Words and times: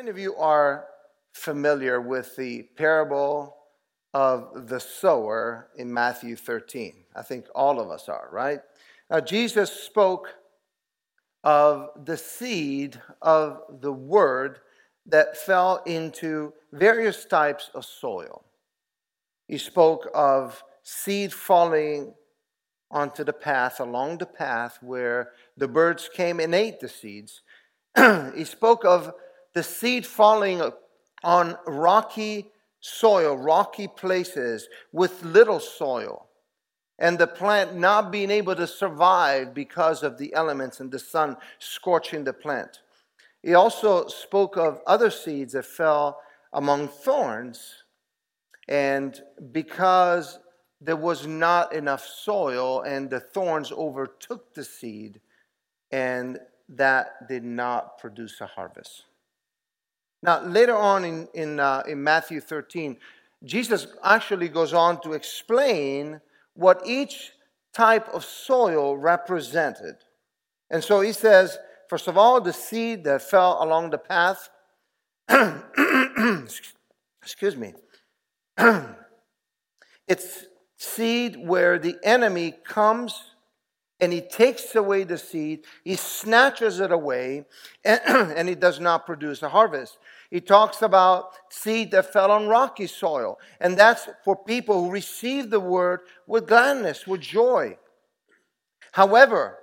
many 0.00 0.08
of 0.08 0.18
you 0.18 0.34
are 0.36 0.86
familiar 1.34 2.00
with 2.00 2.34
the 2.34 2.62
parable 2.74 3.54
of 4.14 4.66
the 4.68 4.80
sower 4.80 5.68
in 5.76 5.92
Matthew 5.92 6.36
13? 6.36 7.04
I 7.14 7.20
think 7.20 7.44
all 7.54 7.78
of 7.78 7.90
us 7.90 8.08
are, 8.08 8.30
right? 8.32 8.60
Now, 9.10 9.20
Jesus 9.20 9.70
spoke 9.70 10.32
of 11.44 11.90
the 12.02 12.16
seed 12.16 12.98
of 13.20 13.60
the 13.82 13.92
word 13.92 14.60
that 15.04 15.36
fell 15.36 15.82
into 15.84 16.54
various 16.72 17.26
types 17.26 17.68
of 17.74 17.84
soil. 17.84 18.42
He 19.48 19.58
spoke 19.58 20.08
of 20.14 20.64
seed 20.82 21.30
falling 21.30 22.14
onto 22.90 23.22
the 23.22 23.34
path, 23.34 23.80
along 23.80 24.16
the 24.16 24.24
path 24.24 24.78
where 24.80 25.32
the 25.58 25.68
birds 25.68 26.08
came 26.10 26.40
and 26.40 26.54
ate 26.54 26.80
the 26.80 26.88
seeds. 26.88 27.42
he 28.34 28.44
spoke 28.44 28.86
of 28.86 29.12
the 29.54 29.62
seed 29.62 30.06
falling 30.06 30.62
on 31.22 31.56
rocky 31.66 32.50
soil, 32.80 33.36
rocky 33.36 33.88
places 33.88 34.68
with 34.92 35.22
little 35.22 35.60
soil, 35.60 36.28
and 36.98 37.18
the 37.18 37.26
plant 37.26 37.76
not 37.76 38.10
being 38.10 38.30
able 38.30 38.56
to 38.56 38.66
survive 38.66 39.54
because 39.54 40.02
of 40.02 40.18
the 40.18 40.32
elements 40.34 40.80
and 40.80 40.90
the 40.90 40.98
sun 40.98 41.36
scorching 41.58 42.24
the 42.24 42.32
plant. 42.32 42.80
He 43.42 43.54
also 43.54 44.06
spoke 44.08 44.56
of 44.56 44.80
other 44.86 45.10
seeds 45.10 45.54
that 45.54 45.64
fell 45.64 46.20
among 46.52 46.88
thorns, 46.88 47.84
and 48.68 49.20
because 49.52 50.38
there 50.80 50.96
was 50.96 51.26
not 51.26 51.74
enough 51.74 52.06
soil, 52.06 52.82
and 52.82 53.10
the 53.10 53.20
thorns 53.20 53.72
overtook 53.72 54.54
the 54.54 54.64
seed, 54.64 55.20
and 55.90 56.38
that 56.68 57.28
did 57.28 57.44
not 57.44 57.98
produce 57.98 58.40
a 58.40 58.46
harvest. 58.46 59.04
Now, 60.22 60.42
later 60.42 60.76
on 60.76 61.04
in, 61.04 61.28
in, 61.34 61.60
uh, 61.60 61.82
in 61.88 62.02
Matthew 62.02 62.40
13, 62.40 62.96
Jesus 63.44 63.86
actually 64.04 64.48
goes 64.48 64.74
on 64.74 65.00
to 65.02 65.14
explain 65.14 66.20
what 66.54 66.82
each 66.84 67.32
type 67.72 68.08
of 68.08 68.24
soil 68.24 68.96
represented. 68.98 69.96
And 70.70 70.84
so 70.84 71.00
he 71.00 71.12
says, 71.12 71.58
first 71.88 72.06
of 72.06 72.18
all, 72.18 72.40
the 72.40 72.52
seed 72.52 73.04
that 73.04 73.22
fell 73.22 73.62
along 73.62 73.90
the 73.90 73.98
path, 73.98 74.50
excuse 77.22 77.56
me, 77.56 77.72
it's 80.08 80.44
seed 80.76 81.36
where 81.38 81.78
the 81.78 81.96
enemy 82.02 82.54
comes 82.64 83.22
and 84.00 84.12
he 84.12 84.20
takes 84.20 84.74
away 84.74 85.04
the 85.04 85.18
seed, 85.18 85.64
he 85.84 85.96
snatches 85.96 86.80
it 86.80 86.90
away, 86.90 87.44
and, 87.84 88.00
and 88.06 88.48
he 88.48 88.54
does 88.54 88.80
not 88.80 89.06
produce 89.06 89.42
a 89.42 89.48
harvest. 89.48 89.98
He 90.30 90.40
talks 90.40 90.80
about 90.82 91.32
seed 91.50 91.90
that 91.90 92.12
fell 92.12 92.30
on 92.30 92.48
rocky 92.48 92.86
soil, 92.86 93.38
and 93.60 93.76
that's 93.76 94.08
for 94.24 94.36
people 94.36 94.84
who 94.84 94.90
receive 94.90 95.50
the 95.50 95.60
word 95.60 96.00
with 96.26 96.48
gladness, 96.48 97.06
with 97.06 97.20
joy. 97.20 97.76
However, 98.92 99.58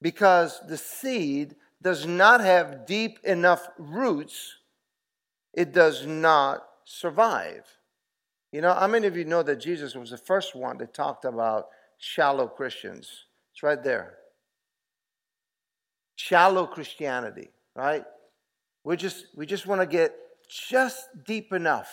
because 0.00 0.60
the 0.66 0.78
seed 0.78 1.56
does 1.82 2.06
not 2.06 2.40
have 2.40 2.86
deep 2.86 3.18
enough 3.24 3.68
roots, 3.78 4.56
it 5.52 5.72
does 5.72 6.06
not 6.06 6.64
survive. 6.84 7.64
You 8.52 8.62
know, 8.62 8.72
how 8.72 8.86
many 8.86 9.06
of 9.06 9.16
you 9.16 9.24
know 9.24 9.42
that 9.42 9.56
Jesus 9.56 9.94
was 9.94 10.10
the 10.10 10.16
first 10.16 10.54
one 10.54 10.78
that 10.78 10.94
talked 10.94 11.24
about 11.24 11.66
shallow 11.98 12.46
Christians? 12.46 13.26
It's 13.58 13.64
right 13.64 13.82
there. 13.82 14.18
Shallow 16.14 16.64
Christianity, 16.64 17.50
right? 17.74 18.04
We 18.84 18.96
just 18.96 19.26
we 19.34 19.46
just 19.46 19.66
want 19.66 19.80
to 19.80 19.86
get 19.86 20.14
just 20.48 21.08
deep 21.26 21.52
enough 21.52 21.90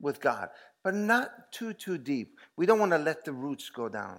with 0.00 0.20
God, 0.20 0.48
but 0.82 0.96
not 0.96 1.52
too 1.52 1.72
too 1.72 1.98
deep. 1.98 2.36
We 2.56 2.66
don't 2.66 2.80
want 2.80 2.90
to 2.90 2.98
let 2.98 3.24
the 3.24 3.32
roots 3.32 3.70
go 3.70 3.88
down. 3.88 4.18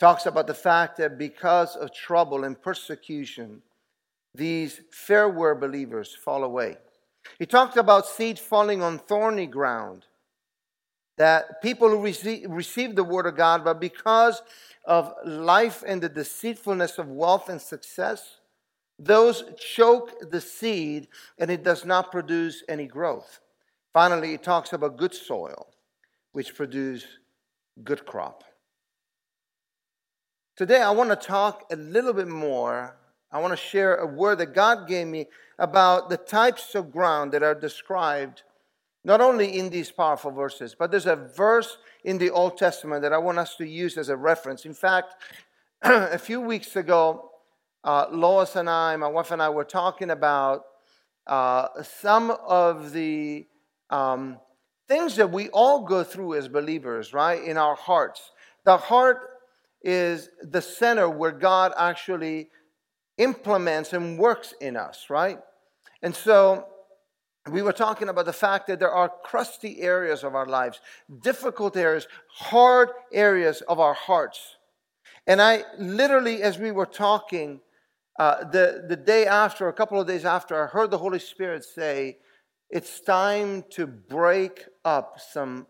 Talks 0.00 0.26
about 0.26 0.48
the 0.48 0.54
fact 0.54 0.96
that 0.96 1.16
because 1.16 1.76
of 1.76 1.94
trouble 1.94 2.42
and 2.42 2.60
persecution, 2.60 3.62
these 4.34 4.80
fair 4.90 5.30
believers 5.54 6.16
fall 6.16 6.42
away. 6.42 6.78
He 7.38 7.46
talked 7.46 7.76
about 7.76 8.06
seed 8.06 8.40
falling 8.40 8.82
on 8.82 8.98
thorny 8.98 9.46
ground 9.46 10.06
that 11.16 11.62
people 11.62 11.88
who 11.88 12.00
receive, 12.00 12.46
receive 12.48 12.96
the 12.96 13.04
word 13.04 13.26
of 13.26 13.36
God, 13.36 13.64
but 13.64 13.80
because 13.80 14.42
of 14.84 15.12
life 15.24 15.82
and 15.86 16.02
the 16.02 16.08
deceitfulness 16.08 16.98
of 16.98 17.08
wealth 17.08 17.48
and 17.48 17.60
success, 17.60 18.40
those 18.98 19.44
choke 19.58 20.30
the 20.30 20.40
seed 20.40 21.08
and 21.38 21.50
it 21.50 21.62
does 21.62 21.84
not 21.84 22.12
produce 22.12 22.62
any 22.68 22.86
growth. 22.86 23.40
Finally, 23.92 24.34
it 24.34 24.42
talks 24.42 24.72
about 24.72 24.96
good 24.96 25.14
soil, 25.14 25.68
which 26.32 26.54
produce 26.54 27.04
good 27.82 28.04
crop. 28.04 28.44
Today, 30.56 30.80
I 30.80 30.90
want 30.90 31.10
to 31.10 31.16
talk 31.16 31.64
a 31.72 31.76
little 31.76 32.12
bit 32.12 32.28
more. 32.28 32.96
I 33.32 33.40
want 33.40 33.52
to 33.52 33.56
share 33.56 33.96
a 33.96 34.06
word 34.06 34.38
that 34.38 34.54
God 34.54 34.86
gave 34.86 35.06
me 35.06 35.26
about 35.58 36.08
the 36.08 36.16
types 36.16 36.74
of 36.74 36.92
ground 36.92 37.32
that 37.32 37.42
are 37.42 37.54
described 37.54 38.42
not 39.04 39.20
only 39.20 39.58
in 39.58 39.68
these 39.70 39.90
powerful 39.90 40.30
verses, 40.30 40.74
but 40.74 40.90
there's 40.90 41.06
a 41.06 41.16
verse 41.16 41.76
in 42.04 42.18
the 42.18 42.30
Old 42.30 42.56
Testament 42.56 43.02
that 43.02 43.12
I 43.12 43.18
want 43.18 43.38
us 43.38 43.56
to 43.56 43.66
use 43.66 43.98
as 43.98 44.08
a 44.08 44.16
reference. 44.16 44.64
In 44.64 44.74
fact, 44.74 45.14
a 45.82 46.18
few 46.18 46.40
weeks 46.40 46.74
ago, 46.76 47.30
uh, 47.84 48.06
Lois 48.10 48.56
and 48.56 48.68
I, 48.68 48.96
my 48.96 49.08
wife 49.08 49.30
and 49.30 49.42
I, 49.42 49.50
were 49.50 49.64
talking 49.64 50.10
about 50.10 50.64
uh, 51.26 51.68
some 51.82 52.30
of 52.30 52.92
the 52.92 53.46
um, 53.90 54.38
things 54.88 55.16
that 55.16 55.30
we 55.30 55.50
all 55.50 55.84
go 55.84 56.02
through 56.02 56.34
as 56.34 56.48
believers, 56.48 57.12
right, 57.12 57.42
in 57.42 57.58
our 57.58 57.74
hearts. 57.74 58.32
The 58.64 58.78
heart 58.78 59.18
is 59.82 60.30
the 60.42 60.62
center 60.62 61.10
where 61.10 61.32
God 61.32 61.72
actually 61.76 62.48
implements 63.18 63.92
and 63.92 64.18
works 64.18 64.54
in 64.60 64.76
us, 64.76 65.06
right? 65.10 65.38
And 66.02 66.14
so 66.14 66.66
we 67.50 67.62
were 67.62 67.72
talking 67.72 68.08
about 68.08 68.24
the 68.24 68.32
fact 68.32 68.66
that 68.68 68.78
there 68.78 68.90
are 68.90 69.10
crusty 69.22 69.80
areas 69.82 70.24
of 70.24 70.34
our 70.34 70.46
lives, 70.46 70.80
difficult 71.20 71.76
areas, 71.76 72.06
hard 72.28 72.88
areas 73.12 73.60
of 73.62 73.78
our 73.78 73.94
hearts. 73.94 74.56
And 75.26 75.40
I 75.42 75.64
literally, 75.78 76.42
as 76.42 76.58
we 76.58 76.70
were 76.70 76.86
talking, 76.86 77.60
uh, 78.18 78.44
the, 78.44 78.84
the 78.88 78.96
day 78.96 79.26
after, 79.26 79.68
a 79.68 79.72
couple 79.72 80.00
of 80.00 80.06
days 80.06 80.24
after, 80.24 80.62
I 80.62 80.66
heard 80.66 80.90
the 80.90 80.98
Holy 80.98 81.18
Spirit 81.18 81.64
say, 81.64 82.18
It's 82.70 83.00
time 83.00 83.64
to 83.70 83.86
break 83.86 84.64
up 84.84 85.18
some 85.20 85.66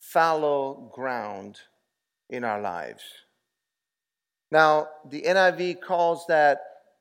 fallow 0.00 0.90
ground 0.94 1.58
in 2.30 2.44
our 2.44 2.60
lives. 2.60 3.02
Now, 4.50 4.88
the 5.10 5.22
NIV 5.22 5.80
calls 5.82 6.24
that 6.28 6.60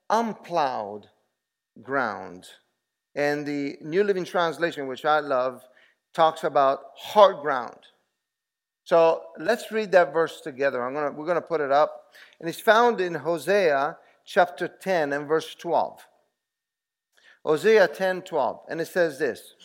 unplowed 0.09 1.07
ground. 1.81 2.47
And 3.17 3.47
the 3.47 3.77
New 3.81 4.03
Living 4.03 4.23
Translation, 4.23 4.87
which 4.87 5.03
I 5.03 5.19
love, 5.19 5.63
talks 6.13 6.43
about 6.43 6.79
hard 6.95 7.41
ground. 7.41 7.79
So 8.83 9.23
let's 9.39 9.71
read 9.71 9.91
that 9.91 10.13
verse 10.13 10.39
together. 10.39 10.85
I'm 10.85 10.93
gonna, 10.93 11.11
we're 11.11 11.25
going 11.25 11.35
to 11.35 11.41
put 11.41 11.59
it 11.59 11.71
up. 11.71 12.13
And 12.39 12.47
it's 12.47 12.61
found 12.61 13.01
in 13.01 13.15
Hosea 13.15 13.97
chapter 14.23 14.67
10 14.67 15.13
and 15.13 15.27
verse 15.27 15.55
12. 15.55 15.99
Hosea 17.43 17.87
10 17.87 18.21
12. 18.21 18.59
And 18.69 18.79
it 18.79 18.87
says 18.87 19.17
this 19.17 19.55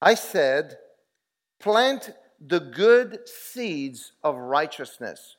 I 0.00 0.14
said, 0.14 0.78
Plant 1.60 2.10
the 2.40 2.60
good 2.60 3.20
seeds 3.28 4.12
of 4.22 4.36
righteousness, 4.36 5.36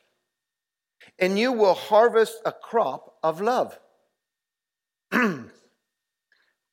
and 1.17 1.39
you 1.39 1.51
will 1.51 1.73
harvest 1.73 2.37
a 2.45 2.51
crop 2.51 3.15
of 3.23 3.41
love. 3.41 3.79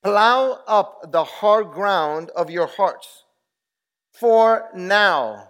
Plow 0.03 0.59
up 0.67 1.13
the 1.13 1.23
hard 1.23 1.71
ground 1.71 2.31
of 2.35 2.51
your 2.51 2.67
hearts. 2.67 3.25
For 4.11 4.69
now. 4.75 5.49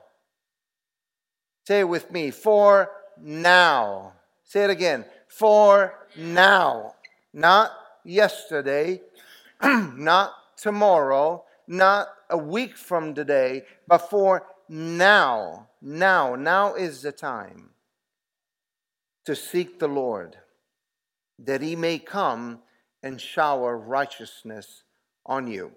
Say 1.66 1.80
it 1.80 1.88
with 1.88 2.10
me. 2.10 2.30
For 2.30 2.90
now. 3.20 4.12
Say 4.44 4.64
it 4.64 4.70
again. 4.70 5.06
For 5.28 5.94
now. 6.16 6.94
Not 7.32 7.70
yesterday, 8.04 9.00
not 9.62 10.32
tomorrow, 10.56 11.44
not 11.66 12.08
a 12.28 12.36
week 12.36 12.76
from 12.76 13.14
today, 13.14 13.62
but 13.88 14.10
for 14.10 14.44
now. 14.68 15.68
Now. 15.80 16.34
Now 16.34 16.74
is 16.74 17.00
the 17.00 17.12
time 17.12 17.70
to 19.24 19.34
seek 19.34 19.78
the 19.78 19.88
Lord, 19.88 20.36
that 21.38 21.62
he 21.62 21.74
may 21.74 21.98
come 21.98 22.60
and 23.02 23.20
shower 23.20 23.76
righteousness 23.76 24.82
on 25.26 25.46
you. 25.46 25.72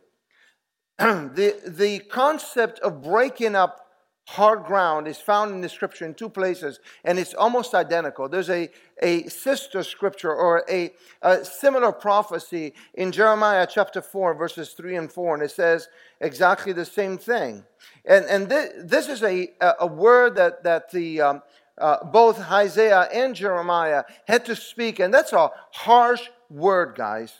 the, 0.98 1.60
the 1.66 2.00
concept 2.00 2.80
of 2.80 3.04
breaking 3.04 3.56
up 3.56 3.86
hard 4.27 4.63
ground 4.63 5.07
is 5.07 5.19
found 5.19 5.51
in 5.51 5.62
the 5.62 5.69
scripture 5.69 6.06
in 6.06 6.13
two 6.13 6.30
places, 6.30 6.80
and 7.04 7.19
it's 7.19 7.33
almost 7.36 7.75
identical. 7.75 8.27
There's 8.27 8.50
a, 8.50 8.69
a 9.01 9.27
sister 9.27 9.83
scripture 9.83 10.33
or 10.33 10.66
a, 10.69 10.92
a 11.22 11.45
similar 11.45 11.92
prophecy 11.92 12.74
in 12.95 13.12
Jeremiah 13.12 13.68
chapter 13.69 14.01
4, 14.01 14.33
verses 14.33 14.72
3 14.72 14.95
and 14.95 15.12
4, 15.12 15.36
and 15.36 15.44
it 15.44 15.51
says 15.51 15.89
exactly 16.22 16.74
the 16.74 16.86
same 16.86 17.18
thing. 17.18 17.63
And, 18.06 18.25
and 18.25 18.50
this, 18.50 18.74
this 18.83 19.10
is 19.10 19.22
a, 19.22 19.50
a 19.80 19.86
word 19.86 20.36
that, 20.38 20.63
that 20.63 20.89
the, 20.92 21.22
um, 21.22 21.42
uh, 21.77 22.04
both 22.06 22.39
Isaiah 22.39 23.07
and 23.13 23.36
Jeremiah 23.36 24.06
had 24.27 24.45
to 24.45 24.56
speak, 24.56 25.00
and 25.00 25.13
that's 25.13 25.33
a 25.33 25.51
harsh 25.72 26.30
word, 26.50 26.96
guys. 26.96 27.34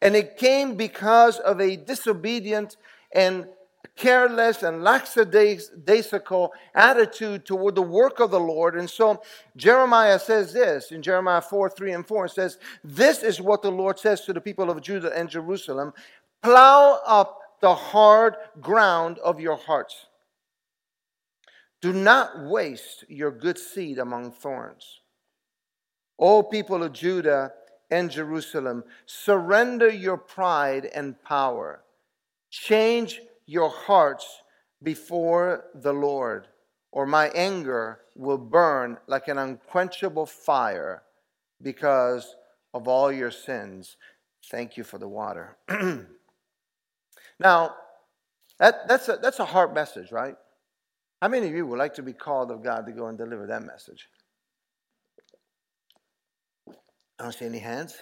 And 0.00 0.14
it 0.14 0.36
came 0.36 0.76
because 0.76 1.38
of 1.38 1.60
a 1.60 1.76
disobedient 1.76 2.76
and 3.14 3.46
careless 3.96 4.62
and 4.62 4.82
lackadaisical 4.82 6.52
attitude 6.74 7.44
toward 7.44 7.74
the 7.74 7.82
work 7.82 8.20
of 8.20 8.30
the 8.30 8.40
Lord. 8.40 8.76
And 8.76 8.88
so 8.88 9.22
Jeremiah 9.56 10.18
says 10.18 10.52
this 10.52 10.92
in 10.92 11.02
Jeremiah 11.02 11.42
4 11.42 11.70
3 11.70 11.92
and 11.92 12.06
4 12.06 12.26
it 12.26 12.30
says, 12.30 12.58
This 12.82 13.22
is 13.22 13.40
what 13.40 13.62
the 13.62 13.72
Lord 13.72 13.98
says 13.98 14.22
to 14.22 14.32
the 14.32 14.40
people 14.40 14.70
of 14.70 14.80
Judah 14.80 15.16
and 15.16 15.28
Jerusalem 15.28 15.92
plow 16.42 17.00
up 17.06 17.40
the 17.60 17.74
hard 17.74 18.36
ground 18.60 19.18
of 19.18 19.40
your 19.40 19.56
hearts. 19.56 20.06
Do 21.80 21.92
not 21.92 22.44
waste 22.44 23.04
your 23.08 23.30
good 23.30 23.58
seed 23.58 23.98
among 23.98 24.32
thorns. 24.32 25.00
O 26.18 26.42
people 26.42 26.82
of 26.82 26.92
Judah 26.92 27.52
and 27.92 28.10
Jerusalem, 28.10 28.82
surrender 29.04 29.90
your 29.90 30.16
pride 30.16 30.86
and 30.86 31.22
power. 31.22 31.82
Change 32.50 33.20
your 33.44 33.68
hearts 33.68 34.42
before 34.82 35.66
the 35.74 35.92
Lord, 35.92 36.48
or 36.90 37.06
my 37.06 37.28
anger 37.28 38.00
will 38.16 38.38
burn 38.38 38.96
like 39.06 39.28
an 39.28 39.36
unquenchable 39.38 40.24
fire 40.26 41.02
because 41.60 42.34
of 42.72 42.88
all 42.88 43.12
your 43.12 43.30
sins. 43.30 43.98
Thank 44.50 44.78
you 44.78 44.84
for 44.84 44.98
the 44.98 45.08
water. 45.08 45.56
now, 47.38 47.74
that, 48.58 48.88
that's, 48.88 49.08
a, 49.10 49.18
that's 49.20 49.38
a 49.38 49.44
hard 49.44 49.74
message, 49.74 50.10
right? 50.10 50.36
How 51.20 51.28
many 51.28 51.46
of 51.46 51.54
you 51.54 51.66
would 51.66 51.78
like 51.78 51.94
to 51.94 52.02
be 52.02 52.14
called 52.14 52.50
of 52.50 52.64
God 52.64 52.86
to 52.86 52.92
go 52.92 53.06
and 53.06 53.18
deliver 53.18 53.46
that 53.46 53.62
message? 53.62 54.08
I 57.18 57.24
don't 57.24 57.32
see 57.32 57.44
any 57.44 57.58
hands. 57.58 57.96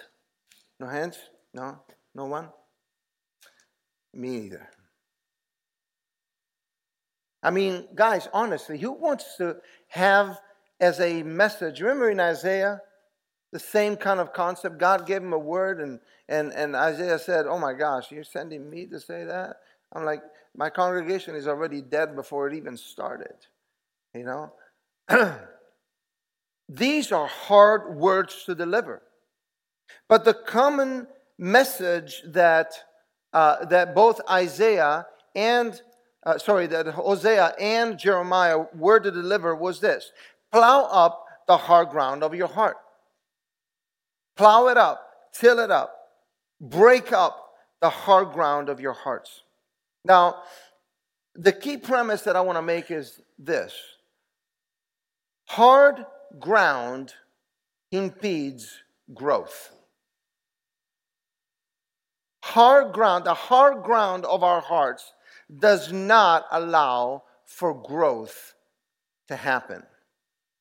No 0.79 0.87
hands? 0.87 1.17
No? 1.53 1.79
No 2.15 2.25
one? 2.25 2.49
Me 4.13 4.45
either. 4.45 4.69
I 7.43 7.51
mean, 7.51 7.87
guys, 7.95 8.27
honestly, 8.33 8.77
who 8.77 8.91
wants 8.91 9.37
to 9.37 9.57
have 9.87 10.39
as 10.79 10.99
a 10.99 11.23
message? 11.23 11.81
Remember 11.81 12.09
in 12.09 12.19
Isaiah, 12.19 12.81
the 13.51 13.59
same 13.59 13.95
kind 13.95 14.19
of 14.19 14.33
concept? 14.33 14.77
God 14.77 15.05
gave 15.05 15.21
him 15.21 15.33
a 15.33 15.39
word, 15.39 15.81
and, 15.81 15.99
and, 16.29 16.51
and 16.53 16.75
Isaiah 16.75 17.19
said, 17.19 17.47
Oh 17.47 17.59
my 17.59 17.73
gosh, 17.73 18.11
you're 18.11 18.23
sending 18.23 18.69
me 18.69 18.85
to 18.87 18.99
say 18.99 19.23
that? 19.23 19.57
I'm 19.93 20.05
like, 20.05 20.21
my 20.55 20.69
congregation 20.69 21.35
is 21.35 21.47
already 21.47 21.81
dead 21.81 22.15
before 22.15 22.47
it 22.47 22.53
even 22.53 22.77
started. 22.77 23.35
You 24.13 24.25
know? 24.25 24.53
These 26.73 27.11
are 27.11 27.27
hard 27.27 27.97
words 27.97 28.43
to 28.45 28.55
deliver. 28.55 29.01
But 30.07 30.23
the 30.23 30.33
common 30.33 31.07
message 31.37 32.21
that, 32.27 32.71
uh, 33.33 33.65
that 33.65 33.93
both 33.93 34.21
Isaiah 34.29 35.05
and 35.35 35.81
uh, 36.23 36.37
sorry, 36.37 36.67
that 36.67 36.87
Hosea 36.87 37.53
and 37.59 37.97
Jeremiah 37.97 38.65
were 38.75 38.99
to 38.99 39.11
deliver 39.11 39.55
was 39.55 39.79
this 39.79 40.11
plow 40.51 40.83
up 40.85 41.25
the 41.47 41.57
hard 41.57 41.89
ground 41.89 42.23
of 42.23 42.35
your 42.35 42.47
heart. 42.47 42.77
Plow 44.37 44.67
it 44.67 44.77
up, 44.77 45.07
till 45.33 45.59
it 45.59 45.71
up, 45.71 45.93
break 46.59 47.11
up 47.11 47.53
the 47.81 47.89
hard 47.89 48.31
ground 48.31 48.69
of 48.69 48.79
your 48.79 48.93
hearts. 48.93 49.41
Now, 50.05 50.43
the 51.35 51.51
key 51.51 51.77
premise 51.77 52.21
that 52.23 52.35
I 52.35 52.41
want 52.41 52.57
to 52.57 52.61
make 52.61 52.91
is 52.91 53.19
this 53.39 53.73
hard 55.45 56.05
ground 56.39 57.13
impedes 57.91 58.83
growth. 59.13 59.71
Hard 62.43 62.93
ground, 62.93 63.25
the 63.25 63.33
hard 63.33 63.83
ground 63.83 64.25
of 64.25 64.43
our 64.43 64.61
hearts 64.61 65.13
does 65.59 65.91
not 65.91 66.45
allow 66.51 67.23
for 67.45 67.73
growth 67.73 68.55
to 69.27 69.35
happen. 69.35 69.83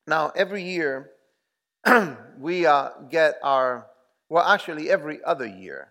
Now, 0.07 0.33
every 0.35 0.63
year, 0.63 1.11
we 2.39 2.67
uh, 2.67 2.91
get 3.09 3.39
our, 3.43 3.87
well, 4.29 4.45
actually, 4.45 4.91
every 4.91 5.23
other 5.25 5.47
year, 5.47 5.89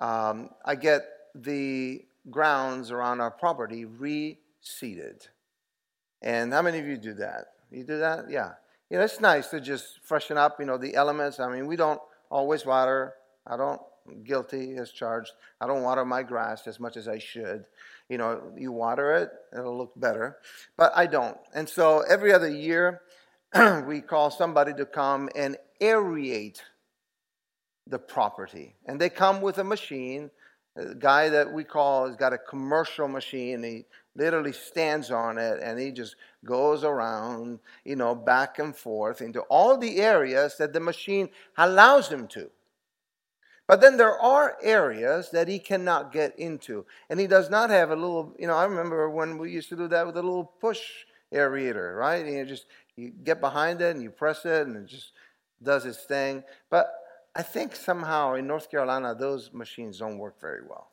um, 0.00 0.50
I 0.64 0.74
get 0.74 1.02
the 1.34 2.04
grounds 2.30 2.90
around 2.90 3.20
our 3.20 3.30
property 3.30 3.84
reseeded. 3.84 5.28
And 6.22 6.52
how 6.52 6.62
many 6.62 6.78
of 6.78 6.86
you 6.86 6.96
do 6.96 7.14
that? 7.14 7.46
You 7.70 7.84
do 7.84 7.98
that? 7.98 8.30
Yeah. 8.30 8.52
You 8.92 8.98
know, 8.98 9.04
it's 9.04 9.20
nice 9.20 9.48
to 9.48 9.58
just 9.58 10.00
freshen 10.04 10.36
up, 10.36 10.60
you 10.60 10.66
know, 10.66 10.76
the 10.76 10.94
elements. 10.96 11.40
I 11.40 11.50
mean, 11.50 11.66
we 11.66 11.76
don't 11.76 11.98
always 12.30 12.66
water. 12.66 13.14
I 13.46 13.56
don't, 13.56 13.80
guilty 14.22 14.76
as 14.76 14.90
charged. 14.90 15.32
I 15.62 15.66
don't 15.66 15.82
water 15.82 16.04
my 16.04 16.22
grass 16.22 16.66
as 16.66 16.78
much 16.78 16.98
as 16.98 17.08
I 17.08 17.18
should. 17.18 17.64
You 18.10 18.18
know, 18.18 18.52
you 18.54 18.70
water 18.70 19.16
it, 19.16 19.30
it'll 19.58 19.78
look 19.78 19.98
better. 19.98 20.36
But 20.76 20.92
I 20.94 21.06
don't. 21.06 21.38
And 21.54 21.66
so 21.66 22.00
every 22.06 22.34
other 22.34 22.50
year, 22.50 23.00
we 23.86 24.02
call 24.02 24.30
somebody 24.30 24.74
to 24.74 24.84
come 24.84 25.30
and 25.34 25.56
aerate 25.80 26.60
the 27.86 27.98
property. 27.98 28.74
And 28.84 29.00
they 29.00 29.08
come 29.08 29.40
with 29.40 29.56
a 29.56 29.64
machine. 29.64 30.30
The 30.74 30.94
guy 30.94 31.28
that 31.28 31.52
we 31.52 31.64
call 31.64 32.06
has 32.06 32.16
got 32.16 32.32
a 32.32 32.38
commercial 32.38 33.08
machine. 33.08 33.62
He 33.62 33.84
literally 34.14 34.52
stands 34.52 35.10
on 35.10 35.38
it 35.38 35.60
and 35.62 35.78
he 35.78 35.90
just 35.90 36.16
goes 36.44 36.84
around, 36.84 37.60
you 37.84 37.96
know, 37.96 38.14
back 38.14 38.58
and 38.58 38.74
forth 38.74 39.20
into 39.20 39.40
all 39.42 39.76
the 39.76 39.98
areas 39.98 40.56
that 40.58 40.72
the 40.72 40.80
machine 40.80 41.28
allows 41.56 42.08
him 42.08 42.26
to. 42.28 42.50
But 43.66 43.80
then 43.80 43.96
there 43.96 44.18
are 44.18 44.56
areas 44.62 45.30
that 45.30 45.48
he 45.48 45.58
cannot 45.58 46.12
get 46.12 46.38
into. 46.38 46.84
And 47.08 47.20
he 47.20 47.26
does 47.26 47.48
not 47.48 47.70
have 47.70 47.90
a 47.90 47.96
little, 47.96 48.34
you 48.38 48.46
know, 48.46 48.56
I 48.56 48.64
remember 48.64 49.08
when 49.08 49.38
we 49.38 49.50
used 49.50 49.68
to 49.70 49.76
do 49.76 49.88
that 49.88 50.06
with 50.06 50.16
a 50.16 50.22
little 50.22 50.52
push 50.60 50.80
aerator, 51.32 51.96
right? 51.96 52.24
And 52.24 52.34
you 52.34 52.44
just 52.44 52.66
you 52.96 53.10
get 53.24 53.40
behind 53.40 53.80
it 53.80 53.94
and 53.94 54.02
you 54.02 54.10
press 54.10 54.44
it 54.44 54.66
and 54.66 54.76
it 54.76 54.86
just 54.86 55.12
does 55.62 55.86
its 55.86 56.04
thing. 56.04 56.42
But 56.70 56.92
I 57.34 57.42
think 57.42 57.74
somehow 57.74 58.34
in 58.34 58.46
North 58.46 58.70
Carolina 58.70 59.14
those 59.14 59.52
machines 59.52 59.98
don't 59.98 60.18
work 60.18 60.40
very 60.40 60.62
well. 60.68 60.90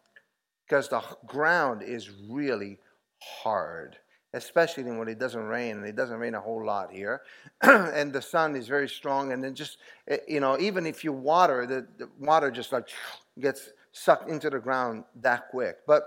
Because 0.67 0.87
the 0.87 1.01
ground 1.25 1.81
is 1.81 2.09
really 2.29 2.79
hard 3.19 3.97
especially 4.33 4.83
when 4.83 5.07
it 5.07 5.17
doesn't 5.17 5.43
rain, 5.45 5.77
and 5.77 5.85
it 5.85 5.95
doesn't 5.95 6.17
rain 6.19 6.35
a 6.35 6.41
whole 6.41 6.63
lot 6.63 6.91
here, 6.91 7.21
and 7.61 8.13
the 8.13 8.21
sun 8.21 8.55
is 8.55 8.67
very 8.67 8.87
strong, 8.87 9.31
and 9.31 9.43
then 9.43 9.55
just 9.55 9.77
eh, 10.07 10.17
you 10.27 10.39
know, 10.39 10.57
even 10.59 10.85
if 10.85 11.03
you 11.03 11.11
water, 11.11 11.65
the, 11.65 11.87
the 11.97 12.09
water 12.19 12.51
just 12.51 12.71
like 12.71 12.87
gets 13.39 13.71
sucked 13.91 14.29
into 14.29 14.49
the 14.49 14.59
ground 14.59 15.03
that 15.21 15.49
quick. 15.49 15.77
But 15.87 16.03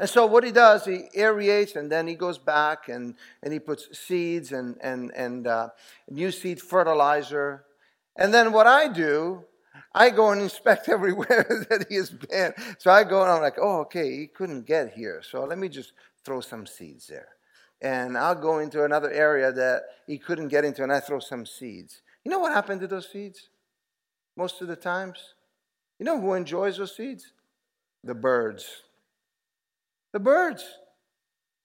and 0.00 0.10
so 0.10 0.26
what 0.26 0.42
he 0.42 0.50
does, 0.50 0.84
he 0.84 1.04
aerates, 1.16 1.76
and 1.76 1.90
then 1.90 2.08
he 2.08 2.16
goes 2.16 2.38
back 2.38 2.88
and, 2.88 3.14
and 3.42 3.52
he 3.52 3.60
puts 3.60 3.96
seeds 3.96 4.50
and 4.50 4.76
and 4.82 5.12
and 5.14 5.46
uh, 5.46 5.68
new 6.10 6.32
seed 6.32 6.60
fertilizer, 6.60 7.64
and 8.16 8.32
then 8.32 8.52
what 8.52 8.66
I 8.66 8.88
do. 8.88 9.44
I 9.92 10.10
go 10.10 10.30
and 10.30 10.40
inspect 10.40 10.88
everywhere 10.88 11.66
that 11.68 11.86
he 11.88 11.96
has 11.96 12.10
been. 12.10 12.52
So 12.78 12.90
I 12.90 13.04
go 13.04 13.22
and 13.22 13.30
I'm 13.30 13.42
like, 13.42 13.56
oh, 13.60 13.80
okay, 13.80 14.16
he 14.16 14.26
couldn't 14.28 14.66
get 14.66 14.92
here. 14.92 15.20
So 15.28 15.44
let 15.44 15.58
me 15.58 15.68
just 15.68 15.92
throw 16.24 16.40
some 16.40 16.66
seeds 16.66 17.06
there. 17.06 17.28
And 17.82 18.16
I'll 18.16 18.34
go 18.34 18.58
into 18.58 18.84
another 18.84 19.10
area 19.10 19.52
that 19.52 19.82
he 20.06 20.18
couldn't 20.18 20.48
get 20.48 20.64
into, 20.64 20.82
and 20.82 20.92
I 20.92 21.00
throw 21.00 21.18
some 21.18 21.46
seeds. 21.46 22.02
You 22.24 22.30
know 22.30 22.38
what 22.38 22.52
happened 22.52 22.82
to 22.82 22.86
those 22.86 23.10
seeds? 23.10 23.48
Most 24.36 24.60
of 24.60 24.68
the 24.68 24.76
times? 24.76 25.34
You 25.98 26.04
know 26.04 26.20
who 26.20 26.34
enjoys 26.34 26.76
those 26.76 26.94
seeds? 26.94 27.32
The 28.04 28.14
birds. 28.14 28.66
The 30.12 30.20
birds. 30.20 30.64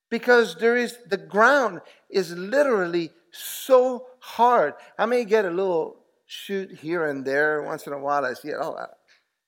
Because 0.09 0.55
there 0.55 0.77
is, 0.77 0.97
the 1.09 1.17
ground 1.17 1.81
is 2.09 2.31
literally 2.31 3.11
so 3.31 4.05
hard. 4.19 4.75
I 4.97 5.05
may 5.05 5.25
get 5.25 5.43
a 5.43 5.49
little 5.49 5.97
shoot 6.25 6.71
here 6.71 7.05
and 7.05 7.25
there 7.25 7.61
once 7.63 7.87
in 7.87 7.93
a 7.93 7.99
while. 7.99 8.25
I 8.25 8.33
see 8.33 8.49
it. 8.49 8.55
Oh, 8.59 8.77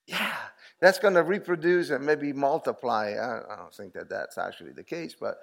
yeah, 0.07 0.35
that's 0.79 0.99
going 0.99 1.15
to 1.15 1.23
reproduce 1.23 1.89
and 1.89 2.05
maybe 2.05 2.31
multiply. 2.33 3.13
I, 3.13 3.53
I, 3.53 3.55
don't 3.57 3.73
think 3.73 3.93
that 3.93 4.09
that's 4.09 4.37
actually 4.37 4.71
the 4.71 4.83
case, 4.83 5.15
but 5.19 5.39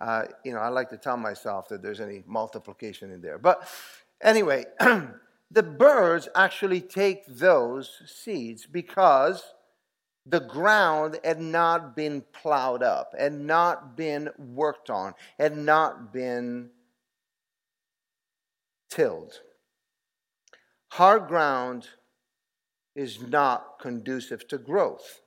uh, 0.00 0.24
you 0.44 0.52
know, 0.52 0.58
I 0.58 0.68
like 0.68 0.90
to 0.90 0.96
tell 0.96 1.16
myself 1.16 1.68
that 1.68 1.82
there's 1.82 2.00
any 2.00 2.22
multiplication 2.26 3.12
in 3.12 3.20
there. 3.20 3.38
But 3.38 3.68
anyway, 4.22 4.64
the 5.50 5.62
birds 5.62 6.28
actually 6.34 6.80
take 6.80 7.26
those 7.26 8.02
seeds 8.06 8.66
because 8.66 9.54
the 10.26 10.40
ground 10.40 11.18
had 11.24 11.40
not 11.40 11.96
been 11.96 12.22
plowed 12.32 12.82
up, 12.82 13.14
had 13.18 13.32
not 13.32 13.96
been 13.96 14.28
worked 14.36 14.90
on, 14.90 15.14
had 15.38 15.56
not 15.56 16.12
been 16.12 16.70
tilled. 18.90 19.40
Hard 20.92 21.28
ground 21.28 21.88
is 22.94 23.20
not 23.20 23.78
conducive 23.80 24.48
to 24.48 24.58
growth. 24.58 25.20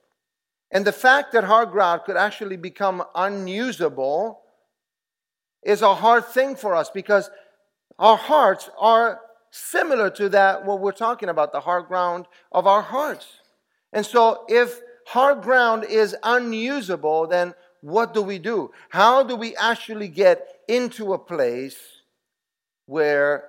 And 0.72 0.86
the 0.86 0.92
fact 0.92 1.34
that 1.34 1.44
hard 1.44 1.72
ground 1.72 2.02
could 2.06 2.18
actually 2.18 2.58
become 2.58 3.04
unusable 3.14 4.42
is 5.64 5.82
a 5.82 5.96
hard 5.96 6.26
thing 6.26 6.56
for 6.56 6.76
us 6.76 6.90
because 6.90 7.30
our 8.00 8.18
hearts 8.18 8.70
are 8.80 9.20
similar 9.52 10.10
to 10.10 10.30
that, 10.30 10.66
what 10.66 10.80
we're 10.80 10.92
talking 10.92 11.30
about, 11.30 11.52
the 11.52 11.60
hard 11.60 11.88
ground 11.88 12.26
of 12.52 12.66
our 12.66 12.82
hearts. 12.82 13.28
And 13.94 14.06
so 14.06 14.46
if 14.48 14.80
hard 15.08 15.42
ground 15.42 15.84
is 15.84 16.16
unusable, 16.24 17.28
then 17.28 17.54
what 17.82 18.14
do 18.14 18.22
we 18.22 18.40
do? 18.40 18.72
How 18.90 19.24
do 19.24 19.36
we 19.36 19.56
actually 19.58 20.08
get 20.08 20.48
into 20.68 21.14
a 21.14 21.20
place 21.20 21.78
where 22.86 23.46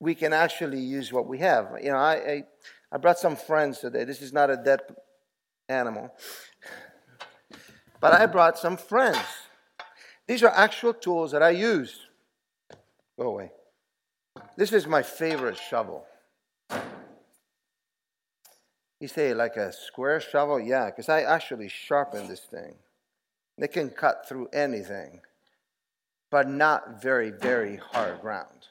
we 0.00 0.14
can 0.14 0.32
actually 0.32 0.80
use 0.80 1.12
what 1.12 1.26
we 1.26 1.38
have? 1.38 1.70
You 1.82 1.90
know, 1.90 1.96
I, 1.96 2.14
I, 2.14 2.44
I 2.92 2.98
brought 2.98 3.18
some 3.18 3.36
friends 3.36 3.80
today. 3.80 4.04
This 4.04 4.22
is 4.22 4.32
not 4.32 4.50
a 4.50 4.56
dead 4.56 4.80
animal. 5.68 6.10
But 8.00 8.14
I 8.14 8.26
brought 8.26 8.58
some 8.58 8.76
friends. 8.76 9.18
These 10.26 10.42
are 10.42 10.52
actual 10.54 10.94
tools 10.94 11.32
that 11.32 11.42
I 11.42 11.50
use. 11.50 12.06
Go 13.18 13.28
away. 13.28 13.50
This 14.56 14.72
is 14.72 14.86
my 14.86 15.02
favorite 15.02 15.56
shovel. 15.56 16.04
You 19.00 19.08
say, 19.08 19.32
like 19.32 19.56
a 19.56 19.72
square 19.72 20.20
shovel? 20.20 20.60
Yeah, 20.60 20.86
because 20.86 21.08
I 21.08 21.22
actually 21.22 21.68
sharpen 21.68 22.28
this 22.28 22.40
thing. 22.40 22.74
It 23.56 23.72
can 23.72 23.90
cut 23.90 24.28
through 24.28 24.48
anything, 24.52 25.20
but 26.30 26.48
not 26.48 27.00
very, 27.02 27.30
very 27.30 27.76
hard 27.76 28.20
ground. 28.20 28.66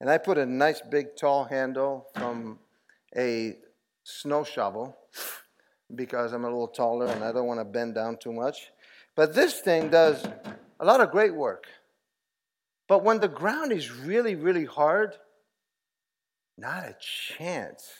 And 0.00 0.08
I 0.08 0.18
put 0.18 0.38
a 0.38 0.46
nice 0.46 0.80
big 0.80 1.16
tall 1.16 1.44
handle 1.44 2.06
from 2.14 2.58
a 3.16 3.56
snow 4.02 4.44
shovel 4.44 4.96
because 5.94 6.32
I'm 6.32 6.44
a 6.44 6.48
little 6.48 6.68
taller 6.68 7.06
and 7.06 7.22
I 7.22 7.32
don't 7.32 7.46
want 7.46 7.60
to 7.60 7.64
bend 7.64 7.94
down 7.94 8.16
too 8.16 8.32
much. 8.32 8.70
But 9.14 9.34
this 9.34 9.60
thing 9.60 9.90
does 9.90 10.26
a 10.78 10.84
lot 10.84 11.00
of 11.00 11.10
great 11.10 11.34
work. 11.34 11.66
But 12.88 13.04
when 13.04 13.20
the 13.20 13.28
ground 13.28 13.72
is 13.72 13.92
really, 13.92 14.34
really 14.34 14.64
hard, 14.64 15.16
not 16.56 16.84
a 16.84 16.96
chance. 17.00 17.90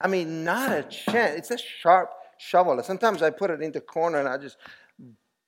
I 0.00 0.08
mean, 0.08 0.44
not 0.44 0.72
a 0.72 0.82
chance. 0.82 1.38
It's 1.38 1.50
a 1.50 1.58
sharp 1.58 2.10
shovel. 2.38 2.82
Sometimes 2.82 3.22
I 3.22 3.30
put 3.30 3.50
it 3.50 3.62
into 3.62 3.80
corner 3.80 4.18
and 4.18 4.28
I 4.28 4.36
just 4.36 4.56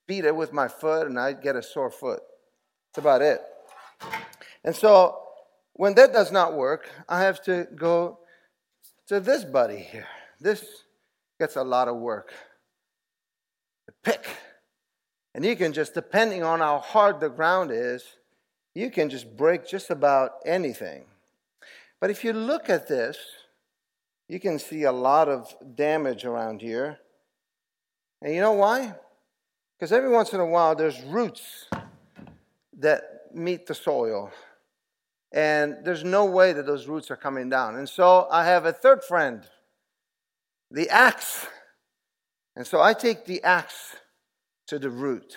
beat 0.07 0.25
it 0.25 0.35
with 0.35 0.53
my 0.53 0.69
foot 0.69 1.07
and 1.07 1.19
I 1.19 1.33
get 1.33 1.57
a 1.57 1.63
sore 1.63 1.91
foot. 1.91 2.21
That's 2.89 3.05
about 3.05 3.23
it. 3.23 3.43
And 4.65 4.75
so 4.75 5.26
when 5.77 5.95
that 5.95 6.13
does 6.13 6.33
not 6.33 6.55
work, 6.55 6.89
I 7.09 7.21
have 7.21 7.43
to 7.45 7.69
go 7.77 8.19
to 9.09 9.21
this 9.21 9.45
buddy 9.45 9.79
here. 9.79 10.09
This 10.41 10.65
gets 11.39 11.57
a 11.57 11.63
lot 11.63 11.89
of 11.89 11.97
work. 11.97 12.33
The 13.87 13.93
pick. 14.03 14.27
And 15.35 15.45
you 15.45 15.55
can 15.55 15.75
just, 15.75 15.93
depending 15.93 16.43
on 16.43 16.61
how 16.61 16.79
hard 16.79 17.21
the 17.21 17.29
ground 17.29 17.71
is, 17.71 18.03
you 18.75 18.91
can 18.91 19.11
just 19.11 19.37
break 19.37 19.69
just 19.69 19.91
about 19.91 20.33
anything. 20.47 21.05
But 22.01 22.11
if 22.11 22.25
you 22.25 22.33
look 22.33 22.71
at 22.71 22.89
this, 22.89 23.19
you 24.29 24.41
can 24.41 24.59
see 24.59 24.85
a 24.85 24.93
lot 24.93 25.29
of 25.29 25.55
damage 25.75 26.25
around 26.25 26.63
here. 26.63 26.99
And 28.23 28.35
you 28.35 28.41
know 28.41 28.53
why? 28.53 28.95
Because 29.79 29.93
every 29.93 30.11
once 30.11 30.33
in 30.33 30.41
a 30.41 30.47
while 30.47 30.75
there's 30.75 31.03
roots 31.03 31.69
that 32.79 33.03
meet 33.35 33.67
the 33.67 33.75
soil. 33.75 34.31
And 35.33 35.79
there's 35.85 36.05
no 36.05 36.25
way 36.25 36.53
that 36.53 36.67
those 36.67 36.87
roots 36.87 37.11
are 37.11 37.17
coming 37.17 37.49
down. 37.49 37.77
And 37.77 37.89
so 37.89 38.29
I 38.31 38.45
have 38.45 38.65
a 38.65 38.73
third 38.73 39.03
friend, 39.05 39.43
the 40.71 40.89
axe. 40.89 41.47
And 42.55 42.67
so 42.67 42.81
I 42.81 42.95
take 42.95 43.27
the 43.27 43.43
axe 43.43 43.97
to 44.69 44.79
the 44.79 44.91
root. 44.91 45.37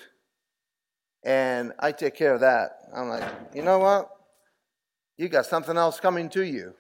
And 1.24 1.74
I 1.80 1.92
take 1.92 2.16
care 2.16 2.34
of 2.34 2.42
that. 2.42 2.72
I'm 2.96 3.10
like, 3.10 3.30
you 3.54 3.62
know 3.62 3.80
what? 3.80 4.10
You 5.18 5.28
got 5.28 5.46
something 5.46 5.76
else 5.76 6.00
coming 6.00 6.30
to 6.30 6.46
you. 6.46 6.74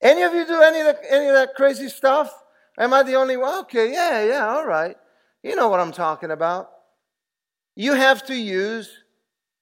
Any 0.00 0.22
of 0.22 0.32
you 0.32 0.46
do 0.46 0.60
any 0.62 0.80
of, 0.80 0.86
the, 0.86 1.12
any 1.12 1.26
of 1.26 1.34
that 1.34 1.54
crazy 1.54 1.88
stuff? 1.88 2.32
Am 2.78 2.94
I 2.94 3.02
the 3.02 3.14
only 3.14 3.36
one? 3.36 3.60
Okay, 3.60 3.92
yeah, 3.92 4.24
yeah, 4.24 4.48
all 4.48 4.66
right. 4.66 4.96
You 5.42 5.54
know 5.54 5.68
what 5.68 5.80
I'm 5.80 5.92
talking 5.92 6.30
about. 6.30 6.70
You 7.76 7.92
have 7.92 8.24
to 8.26 8.34
use 8.34 8.90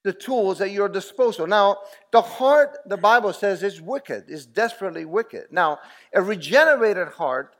the 0.03 0.13
tools 0.13 0.61
at 0.61 0.71
your 0.71 0.89
disposal. 0.89 1.47
Now, 1.47 1.77
the 2.11 2.21
heart, 2.21 2.77
the 2.85 2.97
Bible 2.97 3.33
says, 3.33 3.63
is 3.63 3.81
wicked, 3.81 4.25
is 4.27 4.45
desperately 4.45 5.05
wicked. 5.05 5.45
Now, 5.51 5.79
a 6.13 6.21
regenerated 6.21 7.09
heart 7.09 7.55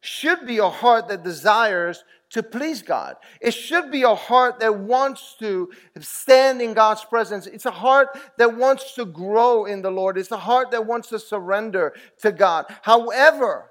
should 0.00 0.46
be 0.46 0.58
a 0.58 0.68
heart 0.68 1.08
that 1.08 1.22
desires 1.22 2.04
to 2.30 2.42
please 2.42 2.82
God. 2.82 3.16
It 3.40 3.52
should 3.52 3.90
be 3.90 4.02
a 4.02 4.14
heart 4.14 4.58
that 4.60 4.76
wants 4.76 5.36
to 5.38 5.70
stand 6.00 6.60
in 6.60 6.74
God's 6.74 7.04
presence. 7.04 7.46
It's 7.46 7.64
a 7.64 7.70
heart 7.70 8.08
that 8.36 8.56
wants 8.56 8.94
to 8.96 9.06
grow 9.06 9.64
in 9.64 9.82
the 9.82 9.90
Lord. 9.90 10.18
It's 10.18 10.32
a 10.32 10.36
heart 10.36 10.72
that 10.72 10.84
wants 10.84 11.08
to 11.10 11.18
surrender 11.18 11.94
to 12.22 12.32
God. 12.32 12.66
However, 12.82 13.70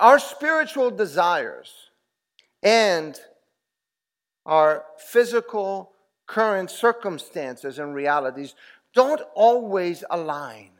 our 0.00 0.18
spiritual 0.18 0.90
desires 0.90 1.72
and 2.62 3.18
our 4.46 4.84
physical 4.98 5.92
current 6.26 6.70
circumstances 6.70 7.78
and 7.78 7.94
realities 7.94 8.54
don't 8.94 9.20
always 9.34 10.04
align. 10.10 10.70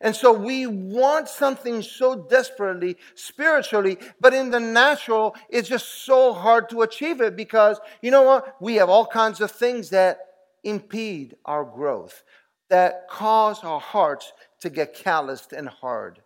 And 0.00 0.16
so 0.16 0.32
we 0.32 0.66
want 0.66 1.28
something 1.28 1.82
so 1.82 2.14
desperately 2.14 2.96
spiritually, 3.14 3.98
but 4.18 4.32
in 4.32 4.50
the 4.50 4.60
natural, 4.60 5.34
it's 5.50 5.68
just 5.68 6.04
so 6.04 6.32
hard 6.32 6.70
to 6.70 6.82
achieve 6.82 7.20
it 7.20 7.36
because, 7.36 7.78
you 8.00 8.10
know 8.10 8.22
what? 8.22 8.56
We 8.60 8.76
have 8.76 8.88
all 8.88 9.04
kinds 9.04 9.42
of 9.42 9.50
things 9.50 9.90
that 9.90 10.18
impede 10.64 11.36
our 11.44 11.64
growth, 11.64 12.22
that 12.70 13.08
cause 13.10 13.62
our 13.62 13.80
hearts 13.80 14.32
to 14.60 14.70
get 14.70 14.94
calloused 14.94 15.52
and 15.52 15.68
hard. 15.68 16.20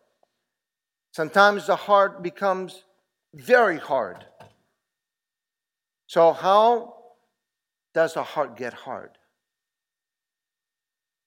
Sometimes 1.13 1.67
the 1.67 1.77
heart 1.77 2.23
becomes 2.23 2.85
very 3.35 3.79
hard. 3.79 4.25
So, 6.15 6.33
how 6.33 6.95
does 7.93 8.15
a 8.15 8.23
heart 8.23 8.57
get 8.57 8.73
hard? 8.73 9.19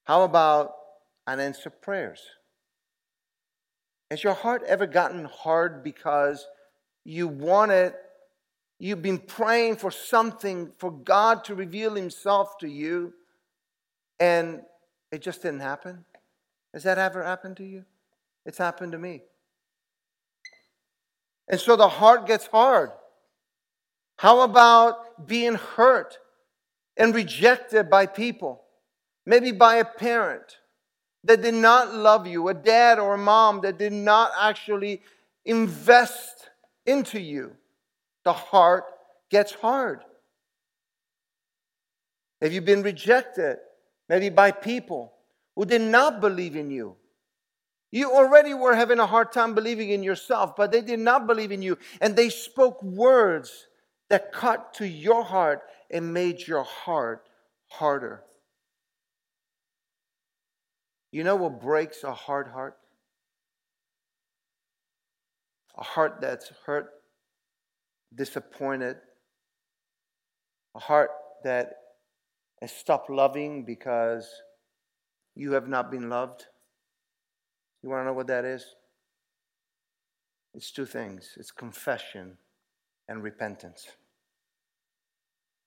How 0.04 0.22
about 0.22 0.72
unanswered 1.26 1.82
prayers? 1.82 2.22
Has 4.10 4.24
your 4.24 4.32
heart 4.32 4.62
ever 4.66 4.86
gotten 4.86 5.26
hard 5.26 5.84
because 5.84 6.46
you 7.04 7.28
wanted, 7.28 7.92
you've 8.78 9.02
been 9.02 9.18
praying 9.18 9.76
for 9.76 9.90
something, 9.90 10.72
for 10.78 10.90
God 10.90 11.44
to 11.44 11.54
reveal 11.54 11.94
Himself 11.94 12.56
to 12.60 12.66
you, 12.66 13.12
and 14.18 14.62
it 15.12 15.20
just 15.20 15.42
didn't 15.42 15.60
happen? 15.60 16.06
Has 16.72 16.84
that 16.84 16.96
ever 16.96 17.22
happened 17.22 17.58
to 17.58 17.64
you? 17.64 17.84
It's 18.46 18.56
happened 18.56 18.92
to 18.92 18.98
me. 18.98 19.20
And 21.46 21.60
so 21.60 21.76
the 21.76 21.88
heart 21.88 22.26
gets 22.26 22.46
hard. 22.46 22.92
How 24.18 24.40
about 24.40 25.26
being 25.28 25.54
hurt 25.54 26.18
and 26.96 27.14
rejected 27.14 27.88
by 27.88 28.06
people? 28.06 28.62
Maybe 29.24 29.52
by 29.52 29.76
a 29.76 29.84
parent 29.84 30.58
that 31.22 31.40
did 31.40 31.54
not 31.54 31.94
love 31.94 32.26
you, 32.26 32.48
a 32.48 32.54
dad 32.54 32.98
or 32.98 33.14
a 33.14 33.18
mom 33.18 33.60
that 33.60 33.78
did 33.78 33.92
not 33.92 34.32
actually 34.38 35.02
invest 35.44 36.50
into 36.84 37.20
you, 37.20 37.52
the 38.24 38.32
heart 38.32 38.84
gets 39.30 39.52
hard. 39.52 40.00
Have 42.42 42.52
you 42.52 42.60
been 42.60 42.82
rejected, 42.82 43.58
maybe 44.08 44.30
by 44.30 44.50
people 44.50 45.12
who 45.54 45.64
did 45.64 45.82
not 45.82 46.20
believe 46.20 46.56
in 46.56 46.70
you? 46.70 46.96
You 47.92 48.12
already 48.12 48.52
were 48.52 48.74
having 48.74 48.98
a 48.98 49.06
hard 49.06 49.30
time 49.30 49.54
believing 49.54 49.90
in 49.90 50.02
yourself, 50.02 50.56
but 50.56 50.72
they 50.72 50.82
did 50.82 50.98
not 50.98 51.28
believe 51.28 51.52
in 51.52 51.62
you. 51.62 51.78
And 52.00 52.16
they 52.16 52.30
spoke 52.30 52.82
words 52.82 53.67
that 54.10 54.32
cut 54.32 54.74
to 54.74 54.86
your 54.86 55.22
heart 55.22 55.62
and 55.90 56.12
made 56.12 56.46
your 56.46 56.64
heart 56.64 57.28
harder. 57.68 58.22
You 61.10 61.24
know 61.24 61.36
what 61.36 61.60
breaks 61.60 62.04
a 62.04 62.12
hard 62.12 62.48
heart? 62.48 62.76
A 65.76 65.82
heart 65.82 66.18
that's 66.20 66.50
hurt, 66.66 66.90
disappointed, 68.14 68.96
a 70.74 70.80
heart 70.80 71.10
that 71.44 71.74
has 72.60 72.72
stopped 72.72 73.08
loving 73.08 73.64
because 73.64 74.28
you 75.34 75.52
have 75.52 75.68
not 75.68 75.90
been 75.90 76.08
loved. 76.08 76.46
You 77.82 77.90
want 77.90 78.02
to 78.02 78.06
know 78.06 78.12
what 78.12 78.26
that 78.26 78.44
is? 78.44 78.64
It's 80.54 80.72
two 80.72 80.86
things 80.86 81.34
it's 81.36 81.52
confession 81.52 82.38
and 83.08 83.22
repentance. 83.22 83.88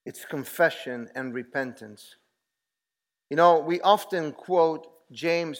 It's 0.06 0.26
confession 0.26 1.10
and 1.16 1.34
repentance. 1.34 2.16
You 3.30 3.38
know, 3.38 3.60
we 3.60 3.82
often 3.82 4.32
quote 4.32 4.88
James 5.12 5.60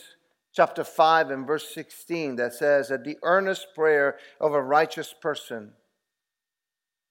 chapter 0.54 0.84
5 0.84 1.32
and 1.32 1.48
verse 1.48 1.74
16 1.74 2.36
that 2.38 2.54
says 2.54 2.90
that 2.90 3.04
the 3.04 3.18
earnest 3.24 3.68
prayer 3.76 4.18
of 4.40 4.54
a 4.54 4.62
righteous 4.62 5.14
person, 5.22 5.74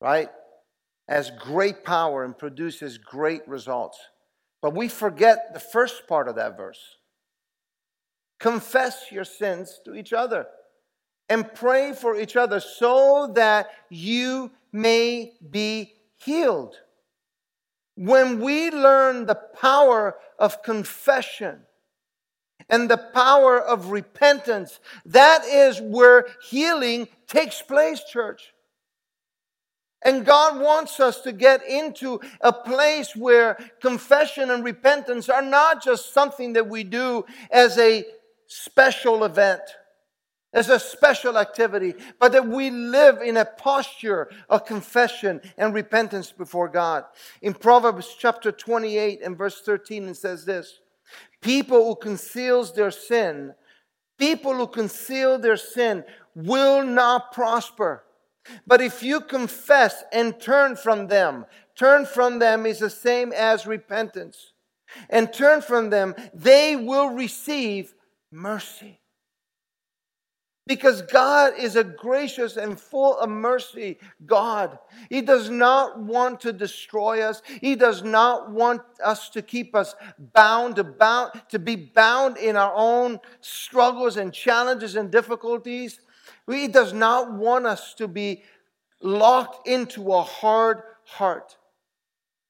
right, 0.01 0.29
has 1.09 1.31
great 1.39 1.85
power 1.85 2.25
and 2.25 2.37
produces 2.37 2.99
great 2.99 3.47
results. 3.49 3.99
But 4.63 4.75
we 4.75 4.89
forget 4.89 5.55
the 5.55 5.61
first 5.61 6.07
part 6.07 6.29
of 6.29 6.37
that 6.37 6.57
verse. 6.57 6.97
Confess 8.39 9.07
your 9.11 9.25
sins 9.25 9.81
to 9.85 9.95
each 9.95 10.13
other 10.13 10.47
and 11.31 11.55
pray 11.55 11.93
for 11.93 12.21
each 12.21 12.37
other 12.37 12.59
so 12.59 13.31
that 13.35 13.71
you 13.89 14.51
may 14.73 15.33
be 15.51 15.95
healed. 16.17 16.75
When 17.95 18.41
we 18.41 18.71
learn 18.71 19.27
the 19.27 19.37
power 19.37 20.17
of 20.39 20.63
confession 20.63 21.61
and 22.69 22.91
the 22.91 22.97
power 22.99 23.61
of 23.61 23.91
repentance, 23.91 24.81
that 25.07 25.45
is 25.45 25.81
where 25.81 26.27
healing 26.49 27.09
takes 27.29 27.63
place, 27.63 28.03
church. 28.05 28.53
And 30.03 30.25
God 30.25 30.61
wants 30.61 30.99
us 30.99 31.21
to 31.23 31.33
get 31.33 31.65
into 31.67 32.21
a 32.41 32.53
place 32.53 33.15
where 33.15 33.59
confession 33.81 34.51
and 34.51 34.65
repentance 34.65 35.29
are 35.29 35.43
not 35.43 35.85
just 35.85 36.15
something 36.15 36.55
that 36.55 36.69
we 36.69 36.85
do 36.85 37.25
as 37.51 37.77
a 37.79 38.05
special 38.47 39.25
event, 39.25 39.61
as 40.53 40.69
a 40.69 40.81
special 40.81 41.39
activity, 41.39 41.95
but 42.19 42.33
that 42.33 42.47
we 42.47 42.71
live 42.71 43.23
in 43.23 43.37
a 43.37 43.45
posture 43.45 44.31
of 44.49 44.65
confession 44.65 45.41
and 45.57 45.73
repentance 45.73 46.33
before 46.33 46.69
God. 46.69 47.05
In 47.41 47.55
Proverbs 47.55 48.17
chapter 48.19 48.51
28 48.51 49.21
and 49.23 49.39
verse 49.39 49.61
13, 49.61 50.09
it 50.09 50.17
says 50.17 50.45
this 50.45 50.81
People 51.41 51.87
who 51.87 51.97
conceals 51.97 52.75
their 52.75 52.91
sin, 52.91 53.55
people 54.19 54.55
who 54.55 54.67
conceal 54.67 55.39
their 55.39 55.57
sin 55.57 56.05
will 56.35 56.85
not 56.85 57.33
prosper. 57.33 58.05
But 58.67 58.81
if 58.81 59.03
you 59.03 59.21
confess 59.21 60.03
and 60.13 60.41
turn 60.41 60.75
from 60.75 61.09
them, 61.09 61.47
turn 61.77 62.07
from 62.07 62.39
them 62.39 62.67
is 62.67 62.79
the 62.79 62.91
same 62.91 63.33
as 63.33 63.67
repentance. 63.67 64.53
And 65.09 65.33
turn 65.33 65.63
from 65.63 65.91
them, 65.91 66.15
they 66.35 66.75
will 66.75 67.11
receive 67.11 67.95
mercy. 68.33 69.00
Because 70.71 71.03
God 71.03 71.55
is 71.59 71.75
a 71.75 71.83
gracious 71.83 72.57
and 72.57 72.79
full 72.79 73.19
of 73.19 73.29
mercy 73.29 73.99
God. 74.25 74.79
He 75.09 75.21
does 75.21 75.51
not 75.51 75.99
want 75.99 76.39
to 76.43 76.53
destroy 76.53 77.23
us. 77.23 77.43
He 77.61 77.75
does 77.75 78.05
not 78.05 78.53
want 78.53 78.83
us 79.03 79.31
to 79.31 79.43
keep 79.43 79.75
us 79.75 79.97
bound, 80.33 80.77
to, 80.77 80.85
bound, 80.85 81.33
to 81.49 81.59
be 81.59 81.75
bound 81.75 82.37
in 82.37 82.55
our 82.55 82.73
own 82.73 83.19
struggles 83.41 84.17
and 84.17 84.33
challenges 84.33 84.95
and 84.95 85.11
difficulties. 85.11 85.99
He 86.49 86.69
does 86.69 86.93
not 86.93 87.33
want 87.33 87.67
us 87.67 87.93
to 87.95 88.07
be 88.07 88.45
locked 89.03 89.67
into 89.67 90.13
a 90.13 90.23
hard 90.23 90.83
heart, 91.05 91.57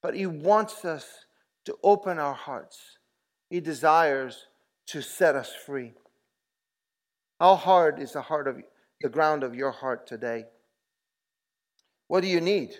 but 0.02 0.14
He 0.14 0.26
wants 0.26 0.84
us 0.84 1.24
to 1.64 1.74
open 1.82 2.18
our 2.18 2.34
hearts. 2.34 2.98
He 3.48 3.60
desires 3.60 4.44
to 4.88 5.00
set 5.00 5.36
us 5.36 5.54
free. 5.54 5.94
How 7.40 7.56
hard 7.56 8.00
is 8.00 8.12
the 8.12 8.20
heart 8.20 8.46
of 8.46 8.58
the 9.00 9.08
ground 9.08 9.42
of 9.44 9.54
your 9.54 9.70
heart 9.70 10.06
today? 10.06 10.44
What 12.06 12.20
do 12.20 12.26
you 12.26 12.42
need? 12.42 12.74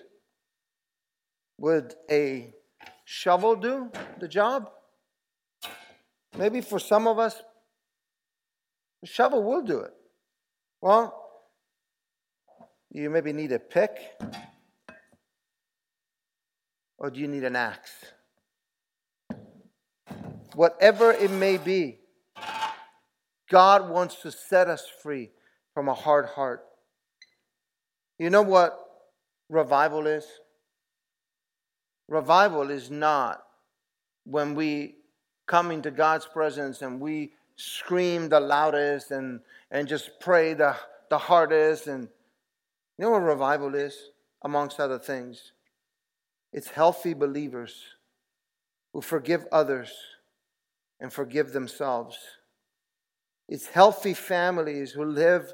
Would 1.57 1.95
a 2.11 2.53
shovel 3.07 3.57
do 3.57 3.91
the 4.19 4.29
job? 4.29 4.71
Maybe 6.37 6.61
for 6.61 6.79
some 6.79 7.09
of 7.09 7.19
us, 7.19 7.41
a 9.03 9.07
shovel 9.07 9.43
will 9.43 9.63
do 9.63 9.81
it. 9.81 9.93
Well, 10.83 11.17
you 12.91 13.09
maybe 13.09 13.33
need 13.33 13.53
a 13.53 13.59
pick, 13.59 13.99
or 16.99 17.09
do 17.11 17.19
you 17.19 17.29
need 17.29 17.45
an 17.45 17.57
axe? 17.57 17.93
Whatever 20.55 21.13
it 21.13 21.31
may 21.31 21.57
be, 21.57 22.00
God 23.51 23.91
wants 23.91 24.23
to 24.23 24.31
set 24.31 24.69
us 24.69 24.87
free 25.03 25.31
from 25.75 25.89
a 25.89 25.95
hard 25.95 26.27
heart. 26.27 26.65
You 28.19 28.31
know 28.31 28.43
what 28.43 28.79
revival 29.49 30.07
is? 30.07 30.25
Revival 32.09 32.71
is 32.71 32.91
not 32.91 33.43
when 34.25 34.55
we 34.55 34.97
come 35.47 35.71
into 35.73 35.91
God's 35.91 36.27
presence 36.27 36.81
and 36.81 37.01
we 37.01 37.33
scream 37.57 38.29
the 38.29 38.41
loudest 38.41 39.11
and, 39.11 39.41
and 39.71 39.89
just 39.89 40.11
pray 40.21 40.55
the, 40.55 40.77
the 41.09 41.19
hardest. 41.19 41.89
And 41.89 42.09
you 42.99 43.05
know 43.05 43.11
what 43.11 43.23
revival 43.23 43.75
is, 43.75 44.11
amongst 44.43 44.79
other 44.79 44.99
things? 44.99 45.53
It's 46.53 46.69
healthy 46.69 47.15
believers 47.15 47.83
who 48.93 49.01
forgive 49.01 49.47
others 49.51 49.93
and 51.01 51.13
forgive 51.13 51.53
themselves. 51.53 52.17
It's 53.51 53.67
healthy 53.67 54.15
families 54.15 54.93
who 54.93 55.05
live 55.05 55.53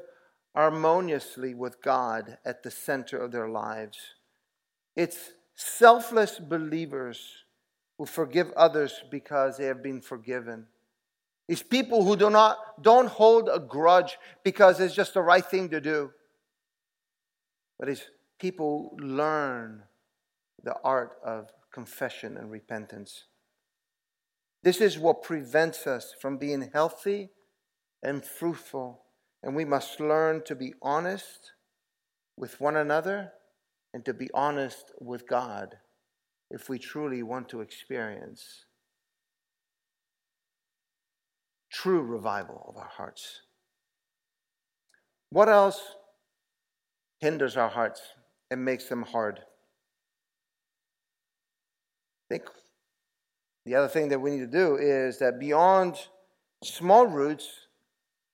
harmoniously 0.55 1.55
with 1.55 1.81
God 1.81 2.37
at 2.45 2.61
the 2.61 2.69
center 2.69 3.17
of 3.17 3.31
their 3.31 3.49
lives. 3.49 3.97
It's 4.95 5.31
selfless 5.55 6.39
believers 6.39 7.19
who 7.97 8.05
forgive 8.05 8.51
others 8.51 9.01
because 9.09 9.57
they 9.57 9.65
have 9.65 9.81
been 9.81 9.99
forgiven. 9.99 10.67
It's 11.47 11.63
people 11.63 12.05
who 12.05 12.15
do 12.15 12.29
not 12.29 12.83
don't 12.83 13.07
hold 13.07 13.49
a 13.51 13.59
grudge 13.59 14.19
because 14.43 14.79
it's 14.79 14.93
just 14.93 15.15
the 15.15 15.21
right 15.23 15.45
thing 15.45 15.69
to 15.69 15.81
do. 15.81 16.11
But 17.79 17.89
it's 17.89 18.03
people 18.37 18.95
who 18.99 19.07
learn 19.07 19.81
the 20.63 20.75
art 20.83 21.17
of 21.25 21.49
confession 21.73 22.37
and 22.37 22.51
repentance. 22.51 23.23
This 24.61 24.81
is 24.81 24.99
what 24.99 25.23
prevents 25.23 25.87
us 25.87 26.13
from 26.21 26.37
being 26.37 26.69
healthy 26.71 27.31
and 28.03 28.23
fruitful. 28.23 29.03
And 29.43 29.55
we 29.55 29.65
must 29.65 29.99
learn 29.99 30.43
to 30.45 30.55
be 30.55 30.73
honest 30.81 31.51
with 32.35 32.59
one 32.59 32.75
another 32.75 33.31
and 33.93 34.03
to 34.05 34.13
be 34.13 34.29
honest 34.33 34.91
with 34.99 35.27
God 35.27 35.75
if 36.49 36.69
we 36.69 36.79
truly 36.79 37.23
want 37.23 37.49
to 37.49 37.61
experience 37.61 38.65
true 41.71 42.01
revival 42.01 42.65
of 42.67 42.77
our 42.77 42.89
hearts. 42.89 43.41
What 45.29 45.49
else 45.49 45.81
hinders 47.19 47.57
our 47.57 47.69
hearts 47.69 48.01
and 48.49 48.63
makes 48.63 48.85
them 48.85 49.03
hard? 49.03 49.39
I 52.29 52.33
think 52.33 52.45
the 53.65 53.75
other 53.75 53.87
thing 53.87 54.09
that 54.09 54.19
we 54.19 54.31
need 54.31 54.39
to 54.39 54.47
do 54.47 54.77
is 54.77 55.19
that 55.19 55.39
beyond 55.39 55.97
small 56.63 57.05
roots, 57.05 57.66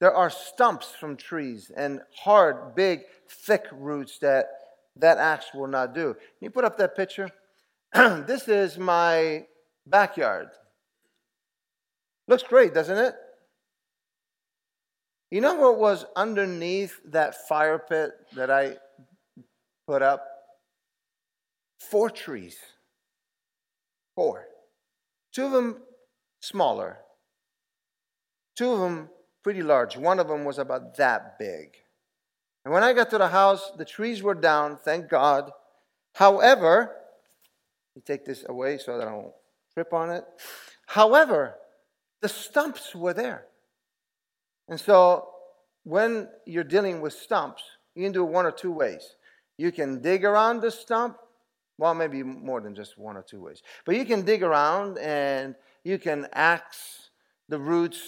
there 0.04 0.14
are 0.14 0.30
stumps 0.30 0.92
from 1.00 1.16
trees 1.16 1.72
and 1.78 2.02
hard, 2.14 2.76
big, 2.76 3.04
thick 3.30 3.64
roots 3.72 4.20
that 4.20 4.48
that 4.98 5.18
axe 5.18 5.54
will 5.54 5.68
not 5.68 5.96
do. 5.96 6.14
Can 6.14 6.42
you 6.42 6.50
put 6.50 6.66
up 6.66 6.78
that 6.78 6.94
picture? 6.94 7.30
this 7.94 8.50
is 8.50 8.78
my 8.78 9.46
backyard. 9.88 10.50
Looks 12.28 12.44
great, 12.44 12.74
doesn't 12.74 12.98
it? 12.98 13.16
You 15.32 15.40
know 15.40 15.56
what 15.56 15.80
was 15.80 16.04
underneath 16.18 17.00
that 17.06 17.48
fire 17.48 17.80
pit 17.80 18.12
that 18.36 18.52
I 18.52 18.76
put 19.88 20.02
up? 20.02 20.28
Four 21.80 22.10
trees. 22.10 22.58
Four. 24.18 24.48
Two 25.32 25.46
of 25.46 25.54
them 25.54 25.78
smaller. 26.42 26.98
Two 28.58 28.70
of 28.70 28.82
them 28.82 29.10
pretty 29.44 29.62
large. 29.62 29.98
One 29.98 30.20
of 30.20 30.28
them 30.28 30.46
was 30.46 30.58
about 30.58 30.96
that 30.98 31.38
big. 31.38 31.76
And 32.66 32.74
when 32.74 32.84
I 32.84 32.94
got 32.94 33.10
to 33.10 33.18
the 33.18 33.28
house, 33.28 33.72
the 33.78 33.86
trees 33.86 34.24
were 34.24 34.36
down, 34.36 34.78
thank 34.78 35.10
God. 35.10 35.52
However, 36.16 36.96
you 37.96 38.02
take 38.06 38.26
this 38.26 38.46
away 38.48 38.78
so 38.78 38.98
that 38.98 39.08
I 39.08 39.14
won't 39.14 39.34
trip 39.74 39.94
on 39.94 40.10
it. 40.10 40.24
However, 40.88 41.56
the 42.22 42.30
stumps 42.30 42.96
were 42.96 43.14
there. 43.14 43.46
And 44.70 44.80
so 44.80 45.30
when 45.84 46.30
you're 46.46 46.64
dealing 46.64 47.02
with 47.02 47.14
stumps, 47.14 47.64
you 47.96 48.04
can 48.04 48.14
do 48.14 48.24
it 48.24 48.32
one 48.32 48.46
or 48.46 48.52
two 48.52 48.72
ways. 48.72 49.16
You 49.58 49.72
can 49.72 50.02
dig 50.02 50.24
around 50.24 50.62
the 50.62 50.72
stump, 50.72 51.18
well, 51.78 51.94
maybe 51.94 52.24
more 52.24 52.62
than 52.62 52.74
just 52.74 52.98
one 52.98 53.18
or 53.18 53.24
two 53.24 53.42
ways. 53.42 53.62
But 53.86 53.96
you 53.96 54.06
can 54.06 54.24
dig 54.24 54.42
around 54.42 54.98
and 55.00 55.56
you 55.84 56.00
can 56.00 56.28
axe 56.34 57.10
the 57.50 57.60
roots 57.60 58.00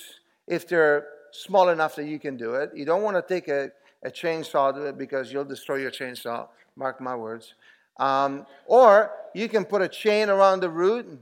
if 0.48 0.68
they're 0.68 1.08
small 1.44 1.70
enough 1.70 1.96
that 1.96 2.06
you 2.06 2.20
can 2.20 2.38
do 2.38 2.56
it. 2.56 2.72
You 2.74 2.86
don't 2.86 3.04
want 3.04 3.16
to 3.16 3.22
take 3.34 3.48
a, 3.48 3.72
a 4.04 4.10
chainsaw 4.10 4.74
to 4.74 4.88
it 4.88 4.98
because 4.98 5.32
you'll 5.32 5.46
destroy 5.46 5.78
your 5.78 5.92
chainsaw. 5.92 6.48
Mark 6.76 7.02
my 7.02 7.16
words. 7.16 7.54
Um, 7.98 8.46
or 8.66 9.12
you 9.34 9.48
can 9.48 9.66
put 9.66 9.82
a 9.82 9.88
chain 9.88 10.30
around 10.30 10.60
the 10.60 10.70
root. 10.70 11.20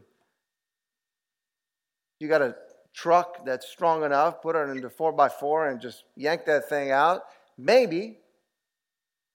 You 2.20 2.28
got 2.28 2.42
a 2.42 2.56
truck 2.94 3.46
that's 3.46 3.68
strong 3.68 4.04
enough, 4.04 4.42
put 4.42 4.56
it 4.56 4.70
into 4.70 4.90
4x4 4.90 5.72
and 5.72 5.82
just 5.82 6.04
yank 6.16 6.46
that 6.46 6.70
thing 6.70 6.92
out. 6.92 7.24
Maybe. 7.58 8.18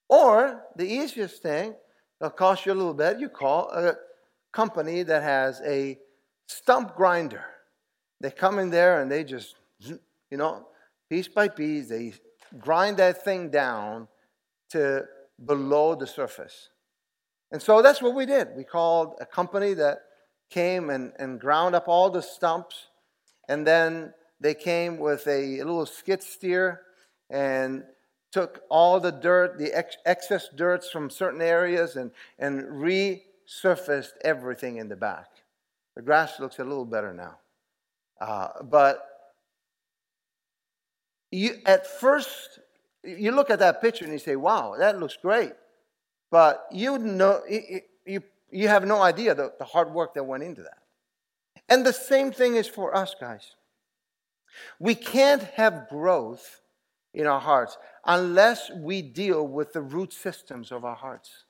Or 0.09 0.63
the 0.77 0.87
easiest 0.87 1.43
thing, 1.43 1.75
it'll 2.21 2.31
cost 2.31 2.65
you 2.65 2.73
a 2.73 2.75
little 2.75 2.95
bit, 2.95 3.21
you 3.21 3.29
call 3.29 3.71
a 3.71 3.95
company 4.53 5.03
that 5.03 5.23
has 5.23 5.61
a 5.67 5.99
stump 6.47 6.97
grinder. 6.97 7.45
They 8.21 8.31
come 8.31 8.59
in 8.59 8.71
there 8.71 9.01
and 9.01 9.11
they 9.11 9.23
just, 9.23 9.55
you 10.31 10.37
know, 10.37 10.67
piece 11.09 11.29
by 11.29 11.49
piece, 11.49 11.89
they 11.89 12.13
grind 12.59 12.97
that 12.99 13.25
thing 13.25 13.51
down 13.51 14.09
to 14.71 15.05
below 15.45 15.95
the 15.95 16.07
surface. 16.07 16.71
And 17.51 17.63
so 17.63 17.81
that's 17.81 18.03
what 18.03 18.15
we 18.15 18.27
did. 18.27 18.49
We 18.57 18.65
called 18.65 19.15
a 19.21 19.27
company 19.27 19.75
that 19.75 19.99
came 20.51 20.91
and, 20.91 21.13
and 21.19 21.41
ground 21.41 21.75
up 21.75 21.89
all 21.89 22.11
the 22.11 22.23
stumps. 22.23 22.89
And 23.49 23.67
then 23.67 24.13
they 24.41 24.55
came 24.55 24.99
with 24.99 25.27
a, 25.27 25.61
a 25.61 25.65
little 25.65 25.87
skid 25.87 26.23
steer 26.23 26.83
and 27.31 27.85
took 28.31 28.61
all 28.69 29.01
the 29.01 29.11
dirt, 29.11 29.59
the 29.59 29.73
ex- 29.73 29.97
excess 30.05 30.49
dirts 30.55 30.91
from 30.91 31.09
certain 31.09 31.41
areas, 31.41 31.97
and, 31.97 32.11
and 32.39 32.63
resurfaced 32.65 34.13
everything 34.23 34.77
in 34.77 34.89
the 34.89 34.97
back. 34.97 35.29
The 35.97 36.03
grass 36.03 36.39
looks 36.39 36.59
a 36.59 36.65
little 36.65 36.85
better 36.85 37.15
now. 37.15 37.39
Uh, 38.21 38.49
but 38.65 39.07
you, 41.31 41.57
at 41.67 41.87
first, 41.87 42.61
you 43.05 43.33
look 43.33 43.51
at 43.51 43.59
that 43.59 43.81
picture 43.81 44.05
and 44.05 44.13
you 44.13 44.19
say, 44.19 44.37
wow, 44.37 44.75
that 44.79 44.99
looks 44.99 45.17
great. 45.21 45.53
But 46.31 46.67
you, 46.71 46.99
know, 46.99 47.43
you, 47.49 48.23
you 48.51 48.69
have 48.69 48.87
no 48.87 49.01
idea 49.01 49.35
the, 49.35 49.53
the 49.59 49.65
hard 49.65 49.93
work 49.93 50.15
that 50.15 50.25
went 50.25 50.43
into 50.43 50.63
that. 50.63 50.79
And 51.69 51.85
the 51.85 51.93
same 51.93 52.33
thing 52.33 52.57
is 52.57 52.67
for 52.67 52.97
us, 52.97 53.15
guys. 53.19 53.55
We 54.79 54.95
can't 54.95 55.43
have 55.43 55.89
growth 55.89 56.63
in 57.13 57.27
our 57.27 57.41
hearts 57.41 57.77
unless 58.05 58.71
we 58.71 59.03
deal 59.03 59.47
with 59.47 59.73
the 59.73 59.83
root 59.83 60.13
systems 60.13 60.73
of 60.73 60.85
our 60.85 60.97
hearts 60.97 61.45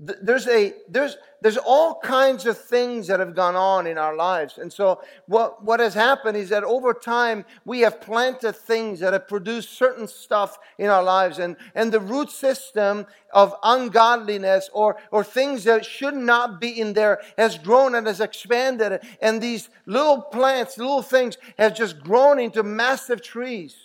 there's 0.00 0.48
a 0.48 0.72
there's 0.88 1.18
there's 1.42 1.58
all 1.58 2.00
kinds 2.00 2.46
of 2.46 2.56
things 2.58 3.06
that 3.08 3.20
have 3.20 3.34
gone 3.34 3.54
on 3.54 3.86
in 3.86 3.98
our 3.98 4.16
lives. 4.16 4.56
And 4.56 4.72
so 4.72 5.02
what 5.26 5.62
what 5.62 5.78
has 5.78 5.92
happened 5.92 6.38
is 6.38 6.48
that 6.48 6.64
over 6.64 6.94
time 6.94 7.44
we 7.66 7.80
have 7.80 8.00
planted 8.00 8.54
things 8.54 9.00
that 9.00 9.12
have 9.12 9.28
produced 9.28 9.76
certain 9.76 10.08
stuff 10.08 10.58
in 10.78 10.88
our 10.88 11.02
lives. 11.02 11.38
And 11.38 11.56
and 11.74 11.92
the 11.92 12.00
root 12.00 12.30
system 12.30 13.06
of 13.34 13.54
ungodliness 13.62 14.70
or 14.72 14.96
or 15.10 15.22
things 15.22 15.64
that 15.64 15.84
should 15.84 16.16
not 16.16 16.62
be 16.62 16.80
in 16.80 16.94
there 16.94 17.20
has 17.36 17.58
grown 17.58 17.94
and 17.94 18.06
has 18.06 18.20
expanded. 18.20 19.02
And 19.20 19.42
these 19.42 19.68
little 19.84 20.22
plants 20.22 20.78
little 20.78 21.02
things 21.02 21.36
have 21.58 21.76
just 21.76 22.00
grown 22.00 22.38
into 22.38 22.62
massive 22.62 23.22
trees. 23.22 23.76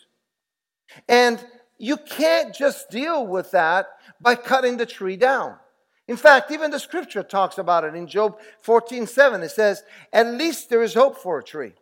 And 1.10 1.46
you 1.78 1.98
can't 1.98 2.56
just 2.56 2.90
deal 2.90 3.28
with 3.28 3.52
that 3.52 3.88
by 4.22 4.36
cutting 4.36 4.78
the 4.78 4.86
tree 4.86 5.18
down 5.18 5.58
in 6.08 6.18
fact, 6.18 6.52
even 6.52 6.70
the 6.70 6.80
scripture 6.80 7.24
talks 7.24 7.58
about 7.58 7.84
it 7.84 7.96
in 7.96 8.08
Job 8.08 8.38
14 8.62 9.08
7. 9.08 9.42
It 9.42 9.50
says, 9.50 9.84
At 10.14 10.28
least 10.28 10.70
there 10.70 10.84
is 10.84 10.94
hope 10.94 11.18
for 11.18 11.40
a 11.40 11.44
tree. 11.44 11.74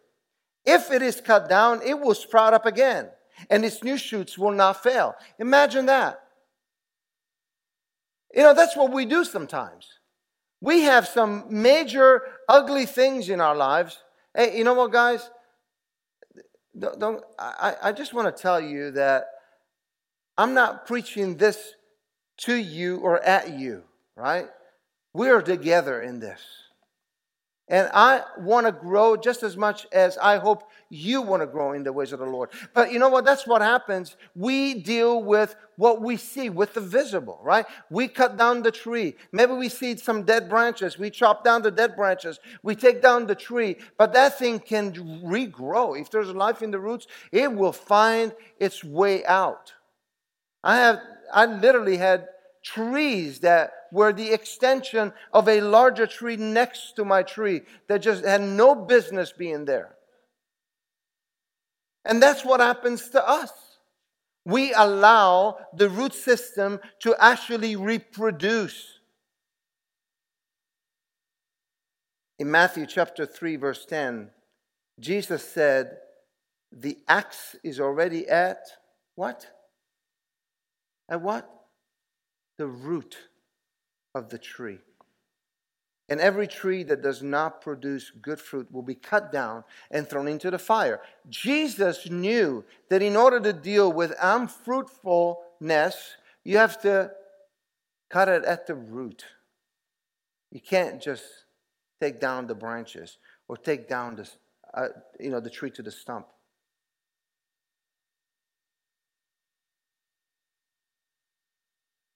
If 0.65 0.91
it 0.91 1.01
is 1.01 1.19
cut 1.19 1.49
down, 1.49 1.81
it 1.81 1.99
will 1.99 2.15
sprout 2.15 2.53
up 2.53 2.65
again, 2.65 3.09
and 3.49 3.65
its 3.65 3.83
new 3.83 3.97
shoots 3.97 4.37
will 4.37 4.53
not 4.53 4.81
fail. 4.81 5.15
Imagine 5.39 5.87
that. 5.87 6.21
You 8.33 8.43
know, 8.43 8.53
that's 8.53 8.77
what 8.77 8.93
we 8.93 9.05
do 9.05 9.25
sometimes. 9.25 9.87
We 10.61 10.83
have 10.83 11.05
some 11.05 11.45
major 11.49 12.21
ugly 12.47 12.85
things 12.85 13.29
in 13.29 13.41
our 13.41 13.55
lives. 13.55 14.01
Hey, 14.33 14.57
you 14.57 14.63
know 14.63 14.73
what, 14.73 14.93
guys? 14.93 15.29
Don't, 16.79 16.97
don't 16.97 17.23
I, 17.37 17.75
I 17.83 17.91
just 17.91 18.13
want 18.13 18.33
to 18.33 18.41
tell 18.41 18.61
you 18.61 18.91
that 18.91 19.25
I'm 20.37 20.53
not 20.53 20.87
preaching 20.87 21.35
this 21.35 21.73
to 22.37 22.55
you 22.55 22.97
or 22.99 23.21
at 23.21 23.51
you 23.51 23.83
right? 24.15 24.47
We 25.13 25.29
are 25.29 25.41
together 25.41 26.01
in 26.01 26.19
this. 26.19 26.41
And 27.69 27.89
I 27.93 28.23
want 28.37 28.65
to 28.65 28.73
grow 28.73 29.15
just 29.15 29.41
as 29.41 29.55
much 29.55 29.87
as 29.93 30.17
I 30.17 30.37
hope 30.37 30.69
you 30.89 31.21
want 31.21 31.41
to 31.41 31.47
grow 31.47 31.71
in 31.71 31.83
the 31.83 31.93
ways 31.93 32.11
of 32.11 32.19
the 32.19 32.25
Lord. 32.25 32.49
But 32.73 32.91
you 32.91 32.99
know 32.99 33.07
what? 33.07 33.23
That's 33.23 33.47
what 33.47 33.61
happens. 33.61 34.17
We 34.35 34.81
deal 34.81 35.23
with 35.23 35.55
what 35.77 36.01
we 36.01 36.17
see, 36.17 36.49
with 36.49 36.73
the 36.73 36.81
visible, 36.81 37.39
right? 37.41 37.65
We 37.89 38.09
cut 38.09 38.37
down 38.37 38.63
the 38.63 38.71
tree. 38.71 39.15
Maybe 39.31 39.53
we 39.53 39.69
see 39.69 39.95
some 39.95 40.23
dead 40.23 40.49
branches. 40.49 40.99
We 40.99 41.09
chop 41.09 41.45
down 41.45 41.61
the 41.61 41.71
dead 41.71 41.95
branches. 41.95 42.37
We 42.63 42.75
take 42.75 43.01
down 43.01 43.27
the 43.27 43.35
tree. 43.35 43.77
But 43.97 44.11
that 44.13 44.37
thing 44.37 44.59
can 44.59 44.91
regrow. 45.23 45.99
If 45.99 46.11
there's 46.11 46.29
life 46.29 46.61
in 46.61 46.69
the 46.69 46.79
roots, 46.79 47.07
it 47.31 47.51
will 47.51 47.73
find 47.73 48.33
its 48.59 48.83
way 48.83 49.25
out. 49.25 49.73
I 50.65 50.75
have, 50.75 50.99
I 51.33 51.45
literally 51.45 51.97
had 51.97 52.27
trees 52.63 53.39
that 53.39 53.71
were 53.91 54.13
the 54.13 54.31
extension 54.31 55.13
of 55.31 55.47
a 55.47 55.61
larger 55.61 56.07
tree 56.07 56.37
next 56.37 56.95
to 56.95 57.05
my 57.05 57.21
tree 57.21 57.61
that 57.87 58.01
just 58.01 58.23
had 58.23 58.41
no 58.41 58.73
business 58.73 59.31
being 59.31 59.65
there. 59.65 59.95
And 62.05 62.21
that's 62.21 62.43
what 62.43 62.59
happens 62.59 63.09
to 63.09 63.27
us. 63.27 63.51
We 64.45 64.73
allow 64.73 65.57
the 65.73 65.89
root 65.89 66.13
system 66.13 66.79
to 66.99 67.15
actually 67.17 67.75
reproduce. 67.75 68.99
In 72.39 72.51
Matthew 72.51 72.85
chapter 72.85 73.25
3, 73.25 73.55
verse 73.55 73.85
10, 73.85 74.29
Jesus 74.99 75.43
said, 75.47 75.97
The 76.71 76.97
axe 77.07 77.55
is 77.63 77.79
already 77.79 78.27
at 78.27 78.59
what? 79.15 79.47
At 81.07 81.21
what? 81.21 81.49
The 82.63 82.69
root 82.69 83.17
of 84.15 84.29
the 84.29 84.37
tree. 84.37 84.79
And 86.07 86.21
every 86.21 86.47
tree 86.47 86.83
that 86.83 87.01
does 87.01 87.21
not 87.21 87.59
produce 87.59 88.09
good 88.09 88.39
fruit 88.39 88.71
will 88.71 88.83
be 88.83 88.95
cut 88.95 89.33
down 89.33 89.65
and 89.91 90.07
thrown 90.07 90.29
into 90.29 90.49
the 90.49 90.57
fire. 90.57 91.01
Jesus 91.29 92.09
knew 92.09 92.63
that 92.89 93.01
in 93.01 93.17
order 93.17 93.41
to 93.41 93.51
deal 93.51 93.91
with 93.91 94.13
unfruitfulness, 94.21 96.15
you 96.45 96.55
have 96.55 96.81
to 96.83 97.11
cut 98.09 98.29
it 98.29 98.45
at 98.45 98.65
the 98.65 98.75
root. 98.75 99.25
You 100.49 100.61
can't 100.61 101.01
just 101.01 101.25
take 101.99 102.21
down 102.21 102.47
the 102.47 102.55
branches 102.55 103.17
or 103.49 103.57
take 103.57 103.89
down 103.89 104.15
the, 104.15 104.29
uh, 104.73 104.87
you 105.19 105.31
know, 105.31 105.41
the 105.41 105.49
tree 105.49 105.71
to 105.71 105.81
the 105.81 105.91
stump. 105.91 106.27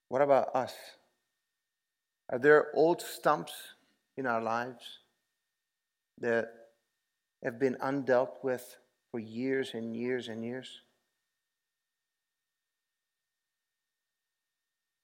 What 0.10 0.22
about 0.22 0.56
us? 0.56 0.74
Are 2.30 2.40
there 2.40 2.68
old 2.74 3.02
stumps 3.02 3.54
in 4.16 4.26
our 4.26 4.42
lives 4.42 5.00
that 6.20 6.48
have 7.44 7.60
been 7.60 7.76
undealt 7.76 8.44
with 8.44 8.78
for 9.12 9.20
years 9.20 9.72
and 9.74 9.96
years 9.96 10.28
and 10.28 10.44
years? 10.44 10.82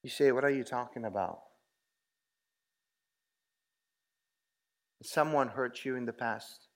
You 0.03 0.09
say, 0.09 0.31
What 0.31 0.43
are 0.43 0.49
you 0.49 0.63
talking 0.63 1.05
about? 1.05 1.39
Someone 5.01 5.49
hurt 5.49 5.83
you 5.83 5.95
in 5.97 6.05
the 6.05 6.13
past 6.13 6.67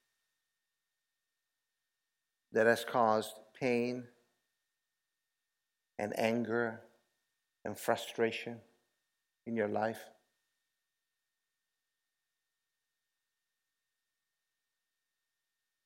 that 2.51 2.67
has 2.67 2.83
caused 2.83 3.31
pain 3.57 4.05
and 5.97 6.17
anger 6.19 6.81
and 7.67 7.77
frustration 7.77 8.55
in 9.45 9.53
your 9.53 9.67
life? 9.67 9.99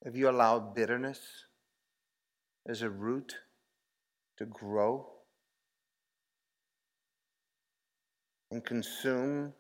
Have 0.06 0.16
you 0.16 0.30
allowed 0.30 0.76
bitterness 0.76 1.20
as 2.70 2.84
a 2.84 2.90
root 2.90 3.34
to 4.38 4.46
grow 4.46 5.10
and 8.52 8.64
consume 8.64 9.54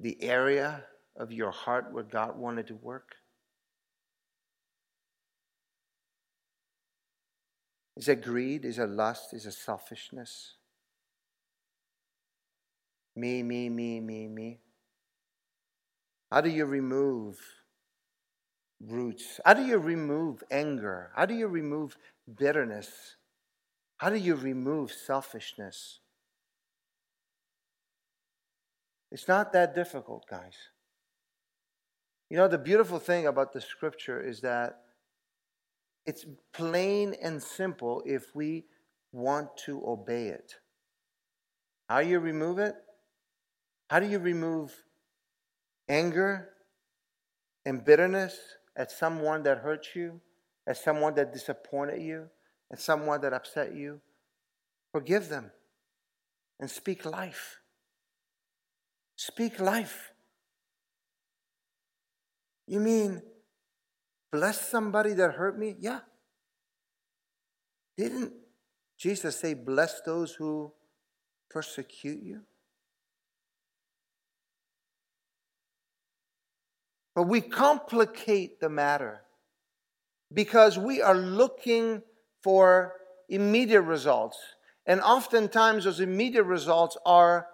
the 0.00 0.20
area 0.20 0.82
of 1.16 1.30
your 1.30 1.52
heart 1.52 1.92
where 1.92 2.02
God 2.02 2.36
wanted 2.36 2.66
to 2.66 2.74
work? 2.74 3.14
Is 7.96 8.08
it 8.08 8.22
greed? 8.22 8.64
Is 8.64 8.78
it 8.78 8.90
lust? 8.90 9.32
Is 9.32 9.46
it 9.46 9.52
selfishness? 9.52 10.56
Me, 13.16 13.42
me, 13.42 13.68
me, 13.68 14.00
me, 14.00 14.26
me. 14.26 14.58
How 16.32 16.40
do 16.40 16.50
you 16.50 16.64
remove 16.64 17.38
roots? 18.80 19.40
How 19.44 19.54
do 19.54 19.64
you 19.64 19.78
remove 19.78 20.42
anger? 20.50 21.12
How 21.14 21.26
do 21.26 21.34
you 21.34 21.46
remove 21.46 21.96
bitterness? 22.36 23.16
How 23.98 24.10
do 24.10 24.16
you 24.16 24.34
remove 24.34 24.90
selfishness? 24.90 26.00
It's 29.12 29.28
not 29.28 29.52
that 29.52 29.76
difficult, 29.76 30.26
guys. 30.28 30.56
You 32.28 32.36
know, 32.36 32.48
the 32.48 32.58
beautiful 32.58 32.98
thing 32.98 33.28
about 33.28 33.52
the 33.52 33.60
scripture 33.60 34.20
is 34.20 34.40
that 34.40 34.80
it's 36.06 36.26
plain 36.52 37.14
and 37.22 37.42
simple 37.42 38.02
if 38.04 38.34
we 38.34 38.64
want 39.12 39.56
to 39.56 39.82
obey 39.86 40.28
it. 40.28 40.56
How 41.88 42.02
do 42.02 42.08
you 42.08 42.18
remove 42.18 42.58
it? 42.58 42.74
How 43.88 44.00
do 44.00 44.06
you 44.06 44.18
remove 44.18 44.74
anger 45.88 46.50
and 47.64 47.84
bitterness 47.84 48.38
at 48.76 48.90
someone 48.90 49.42
that 49.44 49.58
hurt 49.58 49.88
you, 49.94 50.20
at 50.66 50.76
someone 50.76 51.14
that 51.14 51.32
disappointed 51.32 52.02
you, 52.02 52.28
at 52.72 52.80
someone 52.80 53.20
that 53.20 53.32
upset 53.32 53.74
you? 53.74 54.00
Forgive 54.92 55.28
them 55.28 55.50
and 56.58 56.70
speak 56.70 57.04
life. 57.04 57.60
Speak 59.16 59.60
life. 59.60 60.12
You 62.66 62.80
mean 62.80 63.22
bless 64.34 64.68
somebody 64.68 65.12
that 65.12 65.34
hurt 65.34 65.56
me? 65.56 65.76
Yeah. 65.78 66.00
Didn't 67.96 68.32
Jesus 68.98 69.36
say, 69.36 69.54
bless 69.54 70.00
those 70.00 70.32
who 70.34 70.72
persecute 71.48 72.20
you? 72.20 72.40
But 77.14 77.28
we 77.28 77.40
complicate 77.40 78.58
the 78.58 78.68
matter 78.68 79.20
because 80.32 80.76
we 80.76 81.00
are 81.00 81.14
looking 81.14 82.02
for 82.42 82.94
immediate 83.28 83.82
results. 83.82 84.38
And 84.84 85.00
oftentimes, 85.00 85.84
those 85.84 86.00
immediate 86.00 86.42
results 86.42 86.96
are 87.06 87.46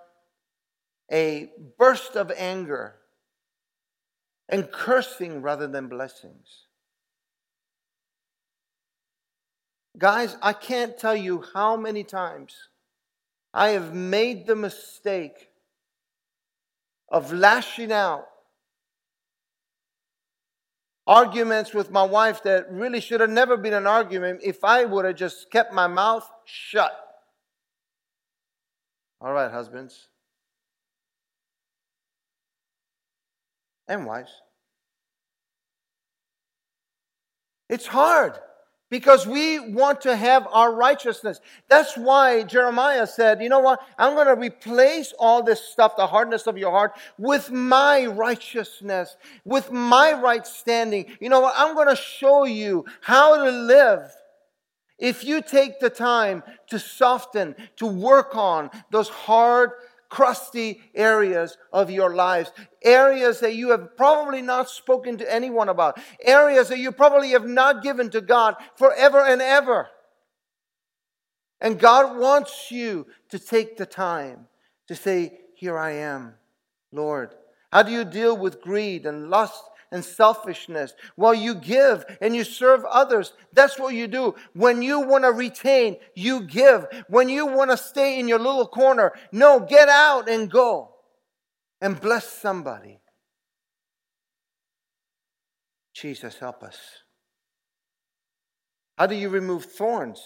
a 1.12 1.50
burst 1.78 2.16
of 2.16 2.32
anger 2.34 2.94
and 4.48 4.72
cursing 4.72 5.42
rather 5.42 5.68
than 5.68 5.88
blessings. 5.88 6.69
Guys, 9.98 10.36
I 10.42 10.52
can't 10.52 10.96
tell 10.96 11.16
you 11.16 11.44
how 11.54 11.76
many 11.76 12.04
times 12.04 12.68
I 13.52 13.70
have 13.70 13.94
made 13.94 14.46
the 14.46 14.56
mistake 14.56 15.48
of 17.08 17.32
lashing 17.32 17.90
out 17.90 18.26
arguments 21.06 21.74
with 21.74 21.90
my 21.90 22.04
wife 22.04 22.42
that 22.44 22.70
really 22.70 23.00
should 23.00 23.20
have 23.20 23.30
never 23.30 23.56
been 23.56 23.74
an 23.74 23.86
argument 23.86 24.40
if 24.44 24.62
I 24.62 24.84
would 24.84 25.04
have 25.04 25.16
just 25.16 25.50
kept 25.50 25.72
my 25.72 25.88
mouth 25.88 26.28
shut. 26.44 26.92
All 29.20 29.32
right, 29.32 29.50
husbands. 29.50 30.08
and 33.90 34.06
wives. 34.06 34.30
It's 37.68 37.86
hard 37.86 38.38
because 38.90 39.26
we 39.26 39.60
want 39.60 40.00
to 40.02 40.16
have 40.16 40.46
our 40.50 40.74
righteousness. 40.74 41.40
That's 41.68 41.96
why 41.96 42.42
Jeremiah 42.42 43.06
said, 43.06 43.40
You 43.40 43.48
know 43.48 43.60
what? 43.60 43.80
I'm 43.96 44.14
going 44.14 44.26
to 44.26 44.34
replace 44.34 45.14
all 45.18 45.42
this 45.42 45.62
stuff, 45.62 45.96
the 45.96 46.06
hardness 46.06 46.46
of 46.46 46.58
your 46.58 46.72
heart, 46.72 46.98
with 47.16 47.50
my 47.50 48.06
righteousness, 48.06 49.16
with 49.44 49.70
my 49.70 50.12
right 50.12 50.46
standing. 50.46 51.06
You 51.20 51.28
know 51.28 51.40
what? 51.40 51.54
I'm 51.56 51.74
going 51.74 51.88
to 51.88 51.96
show 51.96 52.44
you 52.44 52.84
how 53.00 53.42
to 53.44 53.50
live. 53.50 54.10
If 54.98 55.24
you 55.24 55.40
take 55.40 55.80
the 55.80 55.88
time 55.88 56.42
to 56.68 56.78
soften, 56.78 57.56
to 57.76 57.86
work 57.86 58.36
on 58.36 58.70
those 58.90 59.08
hard 59.08 59.70
crusty 60.10 60.82
areas 60.94 61.56
of 61.72 61.90
your 61.90 62.14
lives, 62.14 62.52
areas 62.82 63.40
that 63.40 63.54
you 63.54 63.70
have 63.70 63.96
probably 63.96 64.42
not 64.42 64.68
spoken 64.68 65.16
to 65.16 65.32
anyone 65.32 65.70
about, 65.70 65.98
areas 66.22 66.68
that 66.68 66.78
you 66.78 66.92
probably 66.92 67.30
have 67.30 67.46
not 67.46 67.82
given 67.82 68.10
to 68.10 68.20
God 68.20 68.56
forever 68.76 69.24
and 69.24 69.40
ever. 69.40 69.88
And 71.60 71.78
God 71.78 72.18
wants 72.18 72.70
you 72.70 73.06
to 73.30 73.38
take 73.38 73.76
the 73.76 73.86
time 73.86 74.48
to 74.88 74.94
say, 74.94 75.38
Here 75.54 75.78
I 75.78 75.92
am, 75.92 76.34
Lord. 76.92 77.34
How 77.72 77.82
do 77.84 77.92
you 77.92 78.04
deal 78.04 78.36
with 78.36 78.60
greed 78.60 79.06
and 79.06 79.30
lust 79.30 79.62
and 79.92 80.04
selfishness. 80.04 80.94
While 81.16 81.34
you 81.34 81.54
give 81.54 82.04
and 82.20 82.34
you 82.34 82.44
serve 82.44 82.84
others, 82.84 83.32
that's 83.52 83.78
what 83.78 83.94
you 83.94 84.06
do. 84.06 84.34
When 84.54 84.82
you 84.82 85.00
want 85.00 85.24
to 85.24 85.32
retain, 85.32 85.96
you 86.14 86.42
give. 86.42 86.86
When 87.08 87.28
you 87.28 87.46
want 87.46 87.70
to 87.70 87.76
stay 87.76 88.18
in 88.18 88.28
your 88.28 88.38
little 88.38 88.66
corner, 88.66 89.12
no, 89.32 89.60
get 89.60 89.88
out 89.88 90.28
and 90.28 90.50
go 90.50 90.94
and 91.80 92.00
bless 92.00 92.28
somebody. 92.28 93.00
Jesus, 95.94 96.38
help 96.38 96.62
us. 96.62 96.78
How 98.96 99.06
do 99.06 99.14
you 99.14 99.28
remove 99.28 99.64
thorns? 99.64 100.22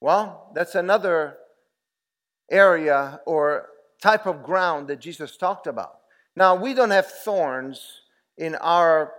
Well, 0.00 0.52
that's 0.54 0.74
another 0.74 1.38
area 2.50 3.20
or 3.26 3.68
type 4.02 4.26
of 4.26 4.42
ground 4.42 4.88
that 4.88 5.00
Jesus 5.00 5.36
talked 5.36 5.66
about. 5.66 5.98
Now, 6.36 6.54
we 6.54 6.74
don't 6.74 6.90
have 6.90 7.06
thorns 7.06 8.02
in 8.36 8.54
our 8.56 9.12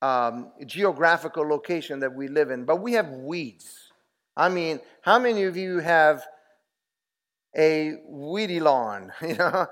um, 0.00 0.52
geographical 0.64 1.46
location 1.46 1.98
that 2.00 2.14
we 2.14 2.28
live 2.28 2.50
in, 2.50 2.64
but 2.64 2.76
we 2.76 2.92
have 2.92 3.08
weeds. 3.08 3.92
I 4.36 4.48
mean, 4.48 4.80
how 5.02 5.18
many 5.18 5.42
of 5.42 5.56
you 5.56 5.80
have 5.80 6.24
a 7.56 7.96
weedy 8.06 8.60
lawn? 8.60 9.12
You 9.22 9.34
know, 9.34 9.66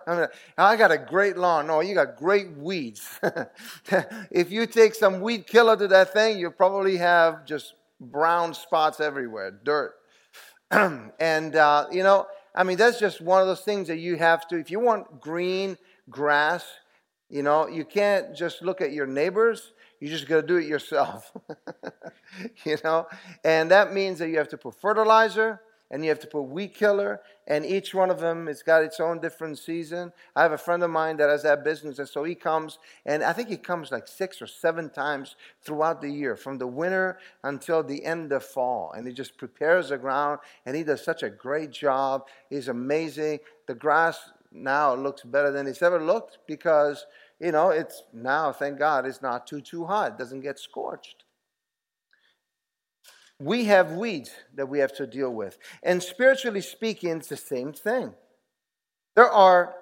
I, 0.59 0.77
got 0.77 0.91
a 0.91 0.99
great 0.99 1.37
lawn. 1.37 1.69
No, 1.69 1.81
you 1.81 1.95
got 1.95 2.17
great 2.17 2.51
weeds. 2.57 3.21
if 4.31 4.51
you 4.51 4.67
take 4.67 4.95
some 4.95 5.21
weed 5.21 5.47
killer 5.47 5.77
to 5.77 5.87
that 5.89 6.13
thing, 6.13 6.39
you 6.39 6.51
probably 6.51 6.97
have 6.97 7.47
just 7.47 7.75
brown 8.01 8.55
spots 8.55 8.99
everywhere, 8.99 9.53
dirt. 9.53 9.95
and, 10.71 11.57
uh, 11.57 11.87
you 11.93 12.03
know, 12.03 12.27
I 12.55 12.65
mean, 12.65 12.77
that's 12.77 12.99
just 12.99 13.21
one 13.21 13.41
of 13.41 13.47
those 13.47 13.61
things 13.61 13.87
that 13.89 13.99
you 13.99 14.17
have 14.17 14.49
to, 14.49 14.57
if 14.57 14.71
you 14.71 14.81
want 14.81 15.21
green, 15.21 15.79
grass. 16.11 16.65
You 17.29 17.43
know, 17.43 17.69
you 17.69 17.85
can't 17.85 18.35
just 18.35 18.63
look 18.63 18.81
at 18.81 18.93
your 18.93 19.07
neighbors. 19.07 19.73
You 20.01 20.09
just 20.09 20.27
got 20.27 20.41
to 20.41 20.47
do 20.47 20.57
it 20.57 20.67
yourself. 20.67 21.33
you 22.65 22.77
know, 22.83 23.07
and 23.45 23.71
that 23.71 23.93
means 23.93 24.19
that 24.19 24.29
you 24.29 24.39
have 24.39 24.49
to 24.49 24.59
put 24.59 24.81
fertilizer 24.81 25.61
and 25.91 26.05
you 26.05 26.11
have 26.11 26.21
to 26.21 26.27
put 26.27 26.43
weed 26.43 26.73
killer, 26.73 27.21
and 27.49 27.67
each 27.67 27.95
one 27.95 28.11
of 28.11 28.21
them 28.21 28.47
it's 28.47 28.63
got 28.63 28.85
its 28.85 29.01
own 29.01 29.21
different 29.21 29.59
season. 29.59 30.13
I 30.37 30.43
have 30.43 30.53
a 30.53 30.59
friend 30.59 30.83
of 30.85 30.91
mine 30.91 31.17
that 31.17 31.29
has 31.29 31.43
that 31.43 31.65
business, 31.65 31.99
and 31.99 32.09
so 32.09 32.23
he 32.23 32.35
comes, 32.35 32.79
and 33.05 33.25
I 33.25 33.33
think 33.33 33.49
he 33.49 33.57
comes 33.57 33.91
like 33.91 34.07
six 34.07 34.41
or 34.41 34.47
seven 34.47 34.91
times 34.91 35.35
throughout 35.63 36.01
the 36.01 36.11
year, 36.11 36.37
from 36.37 36.59
the 36.59 36.67
winter 36.67 37.19
until 37.43 37.83
the 37.83 38.05
end 38.05 38.33
of 38.33 38.45
fall, 38.45 38.93
and 38.93 39.07
he 39.07 39.13
just 39.13 39.37
prepares 39.37 39.89
the 39.89 39.99
ground, 39.99 40.39
and 40.65 40.77
he 40.77 40.85
does 40.85 41.03
such 41.03 41.25
a 41.25 41.31
great 41.31 41.73
job. 41.73 42.27
He's 42.49 42.69
amazing. 42.69 43.41
The 43.67 43.75
grass 43.75 44.31
now 44.53 44.95
it 44.95 45.01
looks 45.01 45.23
better 45.23 45.51
than 45.51 45.67
it's 45.67 45.83
ever 45.83 46.03
looked 46.03 46.39
because, 46.47 47.07
you 47.39 47.53
know, 47.53 47.71
it's 47.71 48.03
now, 48.13 48.53
thank 48.53 48.79
God, 48.79 49.07
it's 49.07 49.23
not 49.23 49.47
too, 49.47 49.61
too 49.61 49.85
hot. 49.85 50.13
It 50.13 50.19
doesn't 50.19 50.41
get 50.41 50.59
scorched. 50.59 51.25
We 53.39 53.65
have 53.67 53.93
weeds 53.93 54.31
that 54.55 54.69
we 54.69 54.81
have 54.81 54.95
to 54.97 55.07
deal 55.07 55.33
with. 55.33 55.57
And 55.83 56.03
spiritually 56.03 56.61
speaking, 56.61 57.11
it's 57.11 57.29
the 57.29 57.37
same 57.37 57.73
thing. 57.73 58.13
There 59.15 59.31
are 59.31 59.75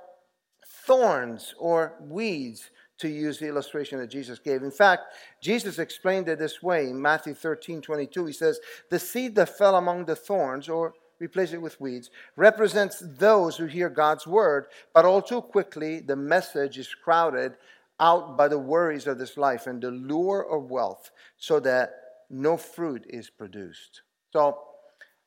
thorns 0.86 1.54
or 1.58 1.94
weeds 2.00 2.70
to 2.98 3.08
use 3.08 3.38
the 3.38 3.48
illustration 3.48 3.98
that 3.98 4.10
Jesus 4.10 4.38
gave. 4.38 4.62
In 4.62 4.70
fact, 4.70 5.14
Jesus 5.42 5.78
explained 5.78 6.28
it 6.28 6.38
this 6.38 6.62
way 6.62 6.88
in 6.88 7.00
Matthew 7.00 7.34
13 7.34 7.80
22. 7.80 8.26
He 8.26 8.32
says, 8.32 8.60
The 8.90 8.98
seed 8.98 9.34
that 9.36 9.56
fell 9.56 9.76
among 9.76 10.04
the 10.04 10.16
thorns, 10.16 10.68
or 10.68 10.94
replace 11.18 11.52
it 11.52 11.62
with 11.62 11.80
weeds, 11.80 12.10
represents 12.36 13.02
those 13.04 13.56
who 13.56 13.66
hear 13.66 13.88
God's 13.88 14.26
word, 14.26 14.66
but 14.94 15.04
all 15.04 15.22
too 15.22 15.40
quickly 15.40 16.00
the 16.00 16.16
message 16.16 16.78
is 16.78 16.94
crowded 16.94 17.54
out 18.00 18.36
by 18.36 18.48
the 18.48 18.58
worries 18.58 19.06
of 19.06 19.18
this 19.18 19.36
life 19.36 19.66
and 19.66 19.82
the 19.82 19.90
lure 19.90 20.46
of 20.48 20.70
wealth 20.70 21.10
so 21.36 21.58
that 21.60 21.94
no 22.30 22.56
fruit 22.56 23.04
is 23.08 23.30
produced. 23.30 24.02
So 24.32 24.58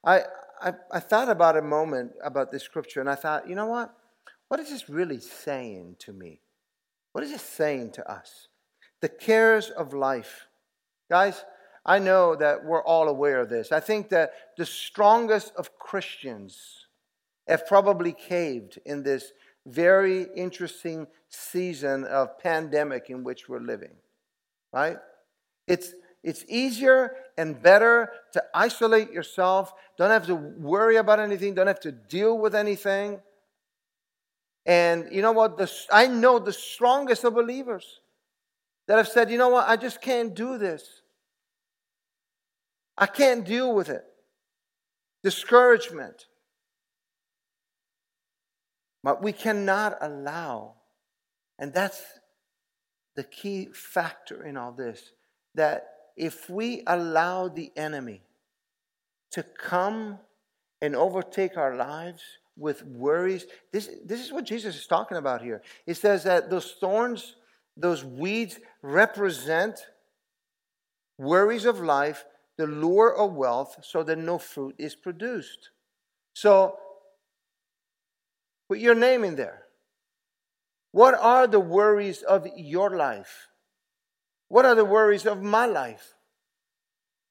I, 0.05 0.21
I, 0.61 0.73
I 0.91 0.99
thought 0.99 1.29
about 1.29 1.57
a 1.57 1.61
moment 1.61 2.13
about 2.23 2.51
this 2.51 2.63
scripture 2.63 3.01
and 3.01 3.09
I 3.09 3.15
thought, 3.15 3.49
you 3.49 3.55
know 3.55 3.67
what? 3.67 3.93
What 4.47 4.59
is 4.59 4.69
this 4.69 4.89
really 4.89 5.19
saying 5.19 5.97
to 5.99 6.13
me? 6.13 6.39
What 7.11 7.23
is 7.23 7.31
it 7.31 7.41
saying 7.41 7.91
to 7.91 8.09
us? 8.09 8.47
The 9.01 9.09
cares 9.09 9.69
of 9.69 9.93
life. 9.93 10.47
Guys, 11.09 11.43
I 11.85 11.99
know 11.99 12.35
that 12.35 12.63
we're 12.63 12.83
all 12.83 13.07
aware 13.07 13.39
of 13.39 13.49
this. 13.49 13.71
I 13.71 13.79
think 13.79 14.09
that 14.09 14.33
the 14.57 14.65
strongest 14.65 15.53
of 15.55 15.77
Christians 15.79 16.85
have 17.47 17.65
probably 17.65 18.13
caved 18.13 18.79
in 18.85 19.03
this 19.03 19.31
very 19.65 20.27
interesting 20.35 21.07
season 21.29 22.03
of 22.05 22.37
pandemic 22.39 23.09
in 23.09 23.23
which 23.23 23.49
we're 23.49 23.59
living. 23.59 23.95
Right? 24.71 24.97
It's 25.67 25.93
it's 26.23 26.45
easier 26.47 27.15
and 27.35 27.59
better 27.59 28.11
to 28.33 28.43
isolate 28.53 29.11
yourself. 29.11 29.73
Don't 29.97 30.11
have 30.11 30.27
to 30.27 30.35
worry 30.35 30.97
about 30.97 31.19
anything, 31.19 31.55
don't 31.55 31.67
have 31.67 31.79
to 31.81 31.91
deal 31.91 32.37
with 32.37 32.53
anything. 32.53 33.19
And 34.65 35.07
you 35.11 35.23
know 35.23 35.31
what? 35.31 35.57
The, 35.57 35.71
I 35.91 36.05
know 36.05 36.37
the 36.37 36.53
strongest 36.53 37.23
of 37.23 37.33
believers 37.33 38.01
that 38.87 38.97
have 38.97 39.07
said, 39.07 39.31
you 39.31 39.37
know 39.39 39.49
what? 39.49 39.67
I 39.67 39.75
just 39.75 40.01
can't 40.01 40.35
do 40.35 40.59
this. 40.59 41.00
I 43.01 43.07
can't 43.07 43.43
deal 43.43 43.73
with 43.73 43.89
it. 43.89 44.05
Discouragement. 45.23 46.27
But 49.03 49.23
we 49.23 49.33
cannot 49.33 49.97
allow, 49.99 50.75
and 51.57 51.73
that's 51.73 51.99
the 53.15 53.23
key 53.23 53.69
factor 53.73 54.45
in 54.45 54.55
all 54.55 54.71
this, 54.71 55.13
that 55.55 55.87
if 56.15 56.47
we 56.47 56.83
allow 56.85 57.47
the 57.47 57.71
enemy 57.75 58.21
to 59.31 59.41
come 59.41 60.19
and 60.81 60.95
overtake 60.95 61.57
our 61.57 61.75
lives 61.75 62.21
with 62.55 62.83
worries, 62.83 63.47
this, 63.73 63.89
this 64.05 64.23
is 64.23 64.31
what 64.31 64.45
Jesus 64.45 64.75
is 64.75 64.85
talking 64.85 65.17
about 65.17 65.41
here. 65.41 65.63
He 65.87 65.95
says 65.95 66.23
that 66.25 66.51
those 66.51 66.75
thorns, 66.79 67.35
those 67.75 68.05
weeds 68.05 68.59
represent 68.83 69.79
worries 71.17 71.65
of 71.65 71.79
life, 71.79 72.25
the 72.61 72.67
lure 72.67 73.11
of 73.11 73.33
wealth, 73.33 73.79
so 73.81 74.03
that 74.03 74.19
no 74.19 74.37
fruit 74.37 74.75
is 74.77 74.95
produced. 74.95 75.71
So, 76.33 76.77
put 78.69 78.77
your 78.77 78.93
name 78.93 79.23
in 79.23 79.35
there. 79.35 79.63
What 80.91 81.15
are 81.15 81.47
the 81.47 81.59
worries 81.59 82.21
of 82.21 82.47
your 82.55 82.91
life? 82.95 83.47
What 84.47 84.65
are 84.65 84.75
the 84.75 84.85
worries 84.85 85.25
of 85.25 85.41
my 85.41 85.65
life? 85.65 86.13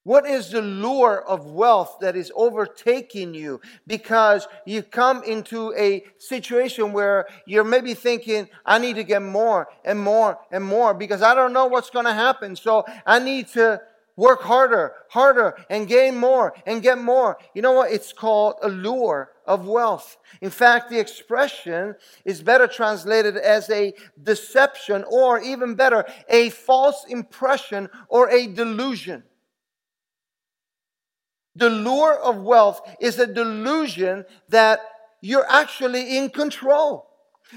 What 0.03 0.25
is 0.25 0.49
the 0.49 0.61
lure 0.61 1.21
of 1.21 1.45
wealth 1.45 1.99
that 2.01 2.17
is 2.17 2.29
overtaking 2.35 3.33
you 3.33 3.61
because 3.87 4.49
you 4.65 4.83
come 4.83 5.23
into 5.23 5.73
a 5.75 6.03
situation 6.17 6.91
where 6.91 7.27
you're 7.45 7.63
maybe 7.63 7.93
thinking, 7.93 8.49
I 8.65 8.79
need 8.79 8.95
to 8.95 9.05
get 9.05 9.21
more 9.21 9.69
and 9.85 9.99
more 9.99 10.39
and 10.51 10.63
more 10.63 10.93
because 10.93 11.21
I 11.21 11.35
don't 11.35 11.53
know 11.53 11.67
what's 11.67 11.91
going 11.91 12.05
to 12.05 12.13
happen. 12.13 12.57
So 12.57 12.83
I 13.05 13.19
need 13.19 13.47
to 13.49 13.79
work 14.21 14.43
harder, 14.43 14.93
harder, 15.09 15.57
and 15.67 15.87
gain 15.87 16.15
more 16.15 16.53
and 16.67 16.83
get 16.83 16.99
more. 16.99 17.39
You 17.55 17.63
know 17.63 17.71
what? 17.71 17.91
It's 17.91 18.13
called 18.13 18.53
a 18.61 18.69
lure 18.69 19.31
of 19.47 19.67
wealth. 19.67 20.17
In 20.41 20.51
fact, 20.51 20.91
the 20.91 20.99
expression 20.99 21.95
is 22.23 22.43
better 22.43 22.67
translated 22.67 23.35
as 23.35 23.67
a 23.71 23.93
deception 24.21 25.03
or 25.09 25.41
even 25.41 25.73
better, 25.73 26.05
a 26.29 26.51
false 26.51 27.03
impression 27.09 27.89
or 28.09 28.29
a 28.29 28.45
delusion. 28.45 29.23
The 31.55 31.71
lure 31.71 32.13
of 32.13 32.43
wealth 32.43 32.79
is 32.99 33.17
a 33.17 33.25
delusion 33.25 34.25
that 34.49 34.81
you're 35.21 35.49
actually 35.49 36.17
in 36.17 36.29
control. 36.29 37.10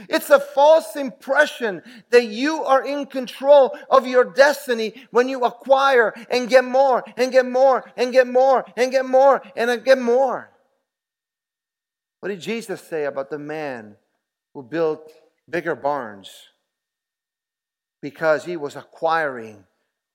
It's 0.09 0.31
a 0.31 0.41
false 0.41 0.97
impression 0.97 1.83
that 2.11 2.27
you 2.27 2.65
are 2.65 2.85
in 2.85 3.07
control 3.07 3.77
of 3.91 4.07
your 4.07 4.25
destiny 4.25 5.07
when 5.11 5.29
you 5.29 5.45
acquire 5.45 6.15
and 6.31 6.49
get 6.49 6.65
more 6.65 7.05
and 7.17 7.31
get 7.31 7.47
more 7.47 7.85
and 7.97 8.13
get 8.13 8.27
more 8.27 8.65
and 8.77 8.91
get 8.91 9.07
more 9.07 9.43
and 9.57 9.85
get 9.85 9.99
more. 9.99 10.51
What 12.21 12.29
did 12.31 12.41
Jesus 12.41 12.81
say 12.81 13.05
about 13.05 13.31
the 13.31 13.39
man 13.39 13.97
who 14.55 14.63
built 14.63 15.13
bigger 15.49 15.75
barns? 15.75 16.31
Because 18.01 18.45
he 18.45 18.57
was 18.57 18.77
acquiring 18.77 19.65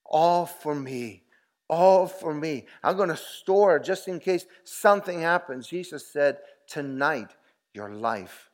all 0.06 0.46
for 0.46 0.76
me 0.76 1.24
all 1.70 2.08
for 2.08 2.34
me. 2.34 2.66
I'm 2.84 2.98
going 2.98 3.10
to 3.10 3.16
store 3.16 3.78
just 3.80 4.08
in 4.08 4.20
case 4.20 4.46
something 4.64 5.22
happens. 5.22 5.68
Jesus 5.68 6.12
said, 6.12 6.40
Tonight, 6.68 7.30
your 7.74 7.90
life 7.90 8.49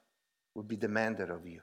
will 0.56 0.64
be 0.64 0.78
demanded 0.78 1.30
of 1.30 1.46
you. 1.46 1.60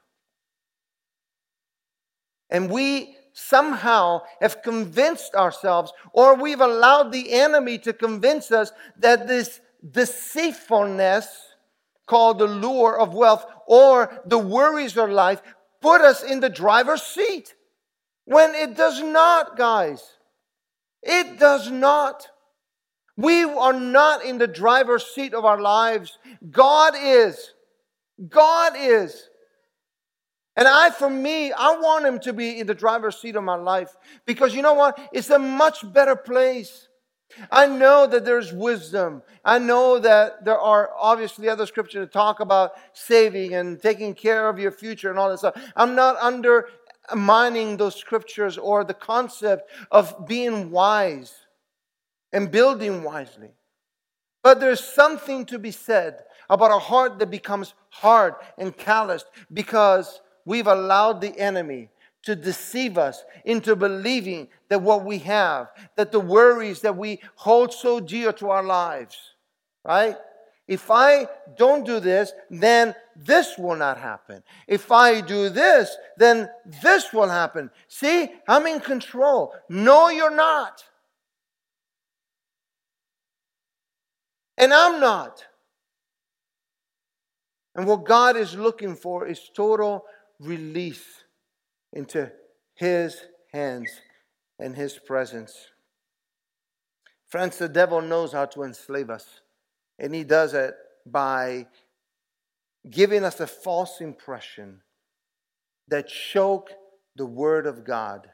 And 2.51 2.71
we 2.71 3.17
somehow 3.33 4.21
have 4.41 4.63
convinced 4.63 5.35
ourselves, 5.35 5.93
or 6.13 6.37
we've 6.37 6.61
allowed 6.61 7.11
the 7.11 7.33
enemy 7.33 7.79
to 7.79 7.95
convince 7.95 8.53
us 8.53 8.73
that 8.99 9.27
this 9.27 9.61
deceitfulness, 9.91 11.27
called 12.07 12.39
the 12.39 12.47
lure 12.47 12.99
of 12.99 13.15
wealth, 13.15 13.47
or 13.67 14.23
the 14.27 14.39
worries 14.39 14.99
of 14.99 15.09
life, 15.09 15.41
put 15.81 16.03
us 16.03 16.23
in 16.23 16.41
the 16.41 16.51
driver's 16.51 17.03
seat. 17.03 17.55
When 18.27 18.55
it 18.55 18.77
does 18.77 19.03
not, 19.03 19.57
guys. 19.57 20.03
It 21.03 21.39
does 21.39 21.71
not. 21.71 22.29
We 23.17 23.45
are 23.45 23.73
not 23.73 24.25
in 24.25 24.39
the 24.39 24.47
driver's 24.47 25.07
seat 25.07 25.33
of 25.33 25.45
our 25.45 25.61
lives. 25.61 26.19
God 26.51 26.95
is. 26.97 27.55
God 28.29 28.75
is. 28.77 29.29
And 30.57 30.69
I, 30.69 30.91
for 30.91 31.09
me, 31.09 31.51
I 31.53 31.77
want 31.77 32.05
him 32.05 32.19
to 32.21 32.33
be 32.33 32.61
in 32.61 32.67
the 32.67 32.75
driver's 32.75 33.17
seat 33.17 33.37
of 33.37 33.45
my 33.45 33.55
life 33.55 33.97
because 34.27 34.55
you 34.55 34.63
know 34.63 34.75
what? 34.75 34.99
It's 35.13 35.31
a 35.31 35.39
much 35.39 35.91
better 35.93 36.15
place. 36.15 36.89
I 37.51 37.67
know 37.67 38.07
that 38.07 38.27
there's 38.27 38.53
wisdom. 38.53 39.23
I 39.43 39.59
know 39.59 39.99
that 39.99 40.45
there 40.45 40.59
are 40.59 40.91
obviously 40.99 41.49
other 41.49 41.65
scriptures 41.65 42.01
that 42.01 42.13
talk 42.13 42.41
about 42.41 42.73
saving 42.93 43.55
and 43.55 43.81
taking 43.81 44.15
care 44.15 44.51
of 44.51 44.59
your 44.59 44.71
future 44.71 45.09
and 45.09 45.19
all 45.19 45.31
that 45.31 45.39
stuff. 45.39 45.73
I'm 45.75 45.95
not 45.95 46.17
undermining 46.17 47.79
those 47.79 47.97
scriptures 47.97 48.59
or 48.59 48.85
the 48.85 48.95
concept 48.95 49.71
of 49.91 50.27
being 50.27 50.71
wise 50.71 51.35
and 52.33 52.51
building 52.51 53.03
wisely. 53.03 53.53
But 54.43 54.61
there's 54.61 54.85
something 54.85 55.47
to 55.47 55.59
be 55.59 55.71
said 55.71 56.25
about 56.53 56.71
a 56.71 56.79
heart 56.79 57.19
that 57.19 57.31
becomes 57.31 57.73
hard 57.89 58.35
and 58.59 58.77
calloused 58.77 59.25
because 59.55 60.21
we've 60.45 60.67
allowed 60.67 61.23
the 61.23 61.37
enemy 61.39 61.89
to 62.25 62.37
deceive 62.37 62.99
us 62.99 63.25
into 63.47 63.75
believing 63.75 64.49
that 64.69 64.83
what 64.83 65.03
we 65.03 65.17
have, 65.19 65.69
that 65.97 66.13
the 66.13 66.21
worries 66.21 66.83
that 66.83 66.95
we 66.95 67.21
hold 67.37 67.73
so 67.73 68.01
dear 68.01 68.35
to 68.35 68.51
our 68.51 68.63
lives, 68.63 69.17
right? 69.83 70.17
If 70.69 70.91
I 70.91 71.27
don't 71.57 71.87
do 71.87 72.01
this, 72.01 72.33
then 72.51 72.95
this 73.17 73.57
will 73.57 73.77
not 73.77 73.97
happen. 73.97 74.43
If 74.69 74.93
I 74.93 75.23
do 75.23 75.49
this, 75.49 75.97
then 76.19 76.51
this 76.83 77.15
will 77.15 77.31
happen. 77.31 77.71
See, 77.89 78.29
I'm 78.47 78.67
in 78.67 78.81
control. 78.81 79.55
No, 79.71 80.11
you're 80.11 80.31
not. 80.31 80.85
And 84.59 84.75
I'm 84.75 85.01
not. 85.01 85.47
And 87.75 87.87
what 87.87 88.05
God 88.05 88.37
is 88.37 88.55
looking 88.55 88.95
for 88.95 89.27
is 89.27 89.51
total 89.55 90.05
release 90.39 91.25
into 91.93 92.31
His 92.75 93.21
hands 93.53 93.91
and 94.59 94.77
His 94.77 94.99
presence. 94.99 95.55
Friends, 97.33 97.57
the 97.57 97.69
devil 97.69 98.03
knows 98.03 98.33
how 98.33 98.45
to 98.45 98.63
enslave 98.63 99.09
us. 99.09 99.41
And 99.99 100.15
he 100.15 100.23
does 100.23 100.53
it 100.53 100.75
by 101.07 101.67
giving 102.91 103.25
us 103.25 103.41
a 103.41 103.47
false 103.47 104.03
impression 104.03 104.83
that 105.89 106.09
choke 106.09 106.71
the 107.17 107.25
word 107.25 107.67
of 107.67 107.85
God 107.85 108.29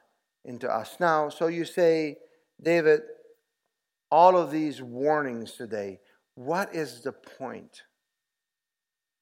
into 0.45 0.69
us. 0.69 0.97
Now, 0.99 1.29
so 1.29 1.47
you 1.47 1.65
say, 1.65 2.17
David, 2.61 3.03
all 4.11 4.37
of 4.37 4.51
these 4.51 4.83
warnings 4.83 5.53
today, 5.53 6.01
what 6.35 6.75
is 6.75 7.03
the 7.03 7.13
point? 7.13 7.83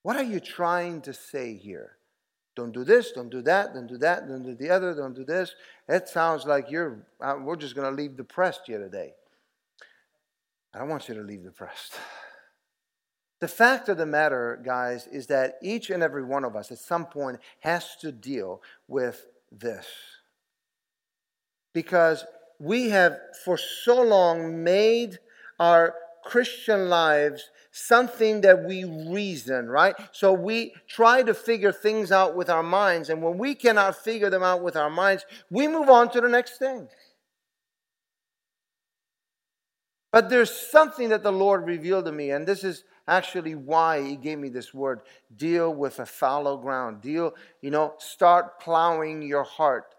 What 0.07 0.15
are 0.15 0.23
you 0.23 0.39
trying 0.39 1.01
to 1.01 1.13
say 1.13 1.57
here? 1.57 1.97
Don't 2.55 2.71
do 2.71 2.85
this, 2.85 3.11
don't 3.11 3.29
do 3.29 3.43
that, 3.43 3.75
don't 3.75 3.89
do 3.89 3.99
that, 3.99 4.29
don't 4.29 4.45
do 4.45 4.55
the 4.55 4.71
other, 4.71 4.95
don't 4.95 5.17
do 5.17 5.25
this. 5.25 5.57
It 5.89 6.09
sounds 6.09 6.45
like 6.45 6.71
you're, 6.71 7.05
uh, 7.21 7.35
we're 7.43 7.57
just 7.57 7.75
going 7.75 7.91
to 7.91 8.03
leave 8.03 8.17
depressed 8.17 8.61
here 8.67 8.79
today. 8.79 9.15
I 10.73 10.79
don't 10.79 10.89
want 10.89 11.09
you 11.09 11.17
to 11.17 11.23
leave 11.23 11.43
depressed. 11.43 11.95
The 13.41 13.49
fact 13.49 13.89
of 13.89 13.99
the 13.99 14.07
matter, 14.07 14.63
guys, 14.65 15.09
is 15.09 15.27
that 15.27 15.59
each 15.61 15.91
and 15.91 16.05
every 16.05 16.23
one 16.23 16.45
of 16.45 16.55
us 16.55 16.71
at 16.71 16.79
some 16.79 17.07
point 17.07 17.41
has 17.59 17.97
to 17.97 18.13
deal 18.13 18.63
with 18.87 19.27
this. 19.51 19.89
Because 21.75 22.25
we 22.61 22.91
have 22.91 23.19
for 23.45 23.59
so 23.59 24.03
long 24.03 24.63
made 24.63 25.19
our 25.59 25.97
Christian 26.27 26.89
lives 26.89 27.51
something 27.71 28.41
that 28.41 28.65
we 28.65 28.85
reason, 28.85 29.69
right? 29.69 29.95
So 30.13 30.33
we 30.33 30.75
try 30.89 31.23
to 31.23 31.35
figure 31.35 31.73
things 31.73 32.11
out 32.11 32.35
with 32.35 32.49
our 32.49 32.63
minds, 32.63 33.11
and 33.11 33.23
when 33.23 33.39
we 33.39 33.55
cannot 33.55 33.97
figure 33.97 34.31
them 34.31 34.43
out 34.43 34.63
with 34.63 34.77
our 34.77 34.91
minds, 34.91 35.25
we 35.51 35.69
move 35.69 35.89
on 35.89 36.11
to 36.11 36.21
the 36.21 36.29
next 36.29 36.59
thing. 36.59 36.89
But 40.13 40.31
there's 40.31 40.51
something 40.51 41.11
that 41.11 41.23
the 41.23 41.33
Lord 41.33 41.67
revealed 41.67 42.07
to 42.07 42.13
me, 42.13 42.31
and 42.31 42.47
this 42.47 42.65
is 42.65 42.85
actually 43.07 43.55
why 43.55 44.03
He 44.03 44.17
gave 44.17 44.39
me 44.39 44.49
this 44.49 44.73
word 44.73 45.01
deal 45.37 45.75
with 45.75 45.99
a 45.99 46.07
fallow 46.07 46.57
ground. 46.57 47.03
Deal, 47.03 47.35
you 47.61 47.71
know, 47.71 47.95
start 47.99 48.59
plowing 48.59 49.21
your 49.21 49.45
heart 49.45 49.95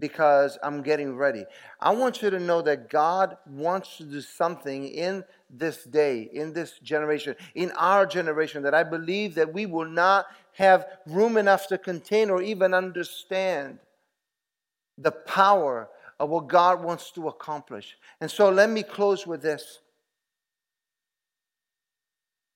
because 0.00 0.58
I'm 0.62 0.82
getting 0.82 1.16
ready. 1.16 1.44
I 1.80 1.94
want 1.94 2.22
you 2.22 2.30
to 2.30 2.38
know 2.38 2.62
that 2.62 2.90
God 2.90 3.36
wants 3.46 3.96
to 3.96 4.04
do 4.04 4.20
something 4.20 4.86
in 4.86 5.24
this 5.50 5.84
day, 5.84 6.28
in 6.32 6.52
this 6.52 6.78
generation, 6.80 7.34
in 7.54 7.70
our 7.72 8.06
generation, 8.06 8.62
that 8.62 8.74
I 8.74 8.82
believe 8.82 9.34
that 9.36 9.52
we 9.52 9.66
will 9.66 9.88
not 9.88 10.26
have 10.54 10.86
room 11.06 11.36
enough 11.36 11.68
to 11.68 11.78
contain 11.78 12.30
or 12.30 12.42
even 12.42 12.74
understand 12.74 13.78
the 14.98 15.12
power 15.12 15.88
of 16.20 16.28
what 16.28 16.48
God 16.48 16.82
wants 16.82 17.10
to 17.12 17.28
accomplish. 17.28 17.96
And 18.20 18.30
so 18.30 18.50
let 18.50 18.68
me 18.68 18.82
close 18.82 19.26
with 19.26 19.40
this. 19.40 19.80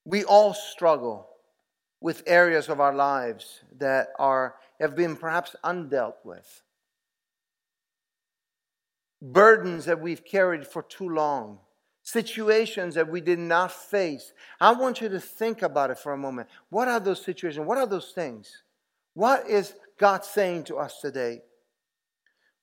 We 0.05 0.25
all 0.25 0.53
struggle 0.53 1.29
with 2.01 2.25
areas 2.27 2.69
of 2.69 2.81
our 2.81 2.93
lives 2.93 3.61
that 3.79 4.09
are 4.19 4.57
have 4.81 4.97
been 4.97 5.15
perhaps 5.17 5.55
undealt 5.65 6.15
with. 6.25 6.63
Burdens 9.23 9.85
that 9.85 10.01
we've 10.01 10.25
carried 10.25 10.67
for 10.67 10.83
too 10.83 11.09
long. 11.09 11.61
Situations 12.03 12.97
that 12.97 13.09
we 13.09 13.21
did 13.21 13.39
not 13.39 13.71
face. 13.71 14.33
I 14.61 14.73
want 14.73 15.01
you 15.01 15.09
to 15.09 15.21
think 15.21 15.63
about 15.63 15.91
it 15.91 15.99
for 15.99 16.13
a 16.13 16.19
moment. 16.19 16.49
What 16.69 16.89
are 16.89 16.99
those 16.99 17.23
situations? 17.25 17.67
What 17.67 17.79
are 17.79 17.87
those 17.87 18.13
things? 18.13 18.63
What 19.15 19.49
is 19.49 19.75
God 19.99 20.25
saying 20.25 20.65
to 20.65 20.77
us 20.77 21.01
today? 21.01 21.43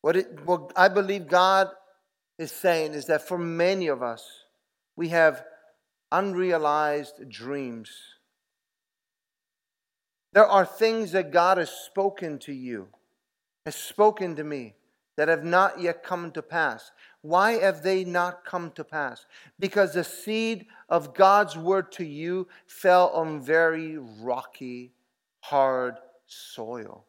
What, 0.02 0.18
it, 0.18 0.46
what 0.46 0.72
I 0.76 0.88
believe 0.90 1.28
God 1.28 1.70
is 2.38 2.52
saying 2.52 2.94
is 2.94 3.06
that 3.06 3.28
for 3.28 3.38
many 3.38 3.88
of 3.88 4.02
us, 4.02 4.26
we 4.96 5.10
have 5.10 5.44
unrealized 6.12 7.30
dreams. 7.30 7.90
There 10.34 10.46
are 10.46 10.66
things 10.66 11.12
that 11.14 11.32
God 11.32 11.58
has 11.58 11.70
spoken 11.70 12.40
to 12.40 12.54
you, 12.54 12.88
has 13.66 13.76
spoken 13.76 14.36
to 14.36 14.44
me, 14.44 14.76
that 15.18 15.28
have 15.28 15.44
not 15.44 15.82
yet 15.82 16.04
come 16.04 16.32
to 16.32 16.42
pass. 16.42 16.92
Why 17.22 17.54
have 17.60 17.84
they 17.84 18.06
not 18.06 18.46
come 18.46 18.72
to 18.72 18.84
pass? 18.84 19.26
Because 19.60 19.94
the 19.94 20.04
seed 20.04 20.68
of 20.88 21.14
God's 21.14 21.58
word 21.58 21.92
to 21.94 22.06
you 22.06 22.48
fell 22.66 23.10
on 23.10 23.42
very 23.42 23.98
rocky, 23.98 24.94
hard 25.42 25.96
soil. 26.28 27.06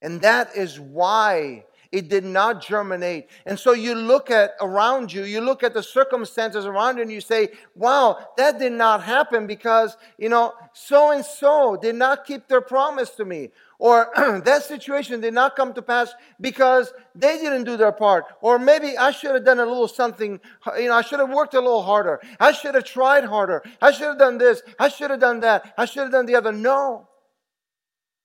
And 0.00 0.22
that 0.22 0.56
is 0.56 0.80
why 0.80 1.64
it 1.90 2.08
did 2.08 2.24
not 2.24 2.62
germinate. 2.62 3.28
And 3.46 3.58
so 3.58 3.72
you 3.72 3.94
look 3.94 4.30
at 4.30 4.52
around 4.60 5.12
you, 5.12 5.24
you 5.24 5.40
look 5.40 5.62
at 5.62 5.74
the 5.74 5.82
circumstances 5.82 6.66
around 6.66 6.96
you, 6.96 7.02
and 7.02 7.12
you 7.12 7.20
say, 7.20 7.48
wow, 7.74 8.18
that 8.36 8.58
did 8.58 8.72
not 8.72 9.02
happen 9.02 9.46
because, 9.46 9.96
you 10.18 10.28
know, 10.28 10.52
so 10.72 11.12
and 11.12 11.24
so 11.24 11.76
did 11.80 11.94
not 11.94 12.24
keep 12.24 12.46
their 12.46 12.60
promise 12.60 13.10
to 13.10 13.24
me. 13.24 13.50
Or 13.78 14.10
that 14.44 14.64
situation 14.64 15.20
did 15.20 15.34
not 15.34 15.54
come 15.54 15.72
to 15.74 15.82
pass 15.82 16.12
because 16.40 16.92
they 17.14 17.38
didn't 17.38 17.64
do 17.64 17.76
their 17.76 17.92
part. 17.92 18.24
Or 18.40 18.58
maybe 18.58 18.98
I 18.98 19.12
should 19.12 19.34
have 19.34 19.44
done 19.44 19.60
a 19.60 19.66
little 19.66 19.86
something, 19.86 20.40
you 20.76 20.88
know, 20.88 20.94
I 20.94 21.02
should 21.02 21.20
have 21.20 21.30
worked 21.30 21.54
a 21.54 21.60
little 21.60 21.82
harder. 21.82 22.20
I 22.40 22.52
should 22.52 22.74
have 22.74 22.84
tried 22.84 23.24
harder. 23.24 23.62
I 23.80 23.92
should 23.92 24.08
have 24.08 24.18
done 24.18 24.38
this. 24.38 24.62
I 24.78 24.88
should 24.88 25.10
have 25.10 25.20
done 25.20 25.40
that. 25.40 25.74
I 25.78 25.84
should 25.84 26.02
have 26.02 26.12
done 26.12 26.26
the 26.26 26.34
other. 26.34 26.52
No. 26.52 27.08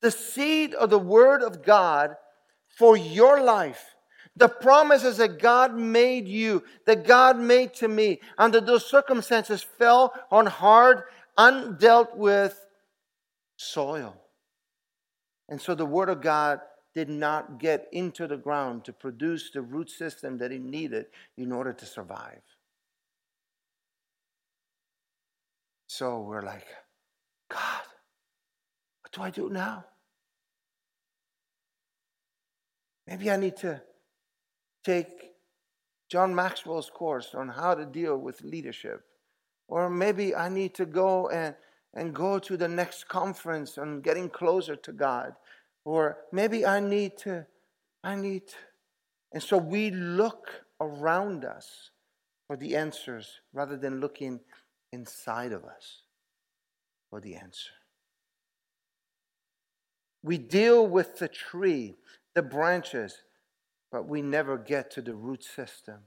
The 0.02 0.12
seed 0.12 0.74
of 0.74 0.90
the 0.90 1.00
Word 1.00 1.44
of 1.44 1.64
God 1.64 2.16
for 2.78 2.98
your 2.98 3.42
life. 3.42 3.96
The 4.36 4.50
promises 4.50 5.18
that 5.18 5.40
God 5.40 5.76
made 5.76 6.28
you, 6.28 6.64
that 6.88 7.06
God 7.06 7.38
made 7.38 7.76
to 7.76 7.88
me, 7.88 8.20
under 8.36 8.60
those 8.60 8.84
circumstances 8.84 9.62
fell 9.62 10.14
on 10.32 10.48
hard, 10.48 11.04
undealt 11.38 12.18
with 12.18 12.60
soil. 13.56 14.23
And 15.50 15.62
so 15.62 15.76
the 15.76 15.86
Word 15.86 16.10
of 16.10 16.22
God 16.22 16.62
did 16.96 17.10
not 17.10 17.60
get 17.60 17.88
into 17.92 18.28
the 18.28 18.38
ground 18.38 18.86
to 18.86 18.94
produce 18.94 19.52
the 19.52 19.62
root 19.62 19.90
system 19.90 20.38
that 20.38 20.52
it 20.52 20.62
needed 20.62 21.08
in 21.38 21.52
order 21.52 21.74
to 21.74 21.86
survive. 21.86 22.42
So 25.88 26.22
we're 26.22 26.42
like, 26.42 26.66
God, 27.50 27.84
what 29.02 29.12
do 29.12 29.22
I 29.22 29.30
do 29.30 29.50
now? 29.50 29.86
Maybe 33.08 33.30
I 33.30 33.38
need 33.38 33.58
to 33.58 33.82
take 34.84 35.34
John 36.10 36.34
Maxwell's 36.34 36.90
course 36.90 37.36
on 37.36 37.50
how 37.50 37.74
to 37.76 37.86
deal 37.86 38.18
with 38.18 38.42
leadership. 38.42 39.04
Or 39.68 39.90
maybe 39.90 40.36
I 40.36 40.50
need 40.50 40.76
to 40.76 40.86
go 40.86 41.30
and, 41.30 41.56
and 41.94 42.14
go 42.14 42.40
to 42.40 42.58
the 42.58 42.68
next 42.68 43.08
conference 43.08 43.78
on 43.78 44.02
getting 44.02 44.30
closer 44.30 44.76
to 44.76 44.92
God. 44.92 45.34
Or 45.86 46.18
maybe 46.32 46.66
I 46.66 46.80
need 46.80 47.18
to, 47.20 47.46
I 48.04 48.16
need 48.16 48.48
to. 48.48 48.56
And 49.34 49.44
so 49.44 49.58
we 49.58 49.92
look 49.92 50.64
around 50.80 51.46
us 51.46 51.92
for 52.48 52.58
the 52.58 52.76
answers 52.76 53.42
rather 53.54 53.78
than 53.78 54.00
looking 54.00 54.40
inside 54.92 55.52
of 55.52 55.66
us 55.66 56.02
for 57.10 57.20
the 57.20 57.36
answer. 57.36 57.72
We 60.24 60.38
deal 60.38 60.88
with 60.88 61.18
the 61.18 61.28
tree 61.28 61.96
the 62.34 62.42
branches, 62.42 63.24
but 63.92 64.08
we 64.08 64.22
never 64.22 64.58
get 64.58 64.92
to 64.92 65.02
the 65.02 65.14
root 65.14 65.44
system 65.44 66.00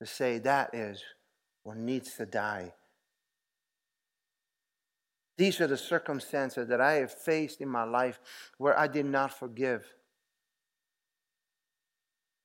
to 0.00 0.06
say 0.06 0.38
that 0.38 0.74
is 0.74 1.02
what 1.62 1.76
needs 1.76 2.14
to 2.16 2.26
die. 2.26 2.72
These 5.36 5.60
are 5.60 5.66
the 5.66 5.76
circumstances 5.76 6.68
that 6.68 6.80
I 6.80 6.94
have 6.94 7.12
faced 7.12 7.60
in 7.60 7.68
my 7.68 7.84
life 7.84 8.20
where 8.58 8.78
I 8.78 8.88
did 8.88 9.06
not 9.06 9.38
forgive, 9.38 9.86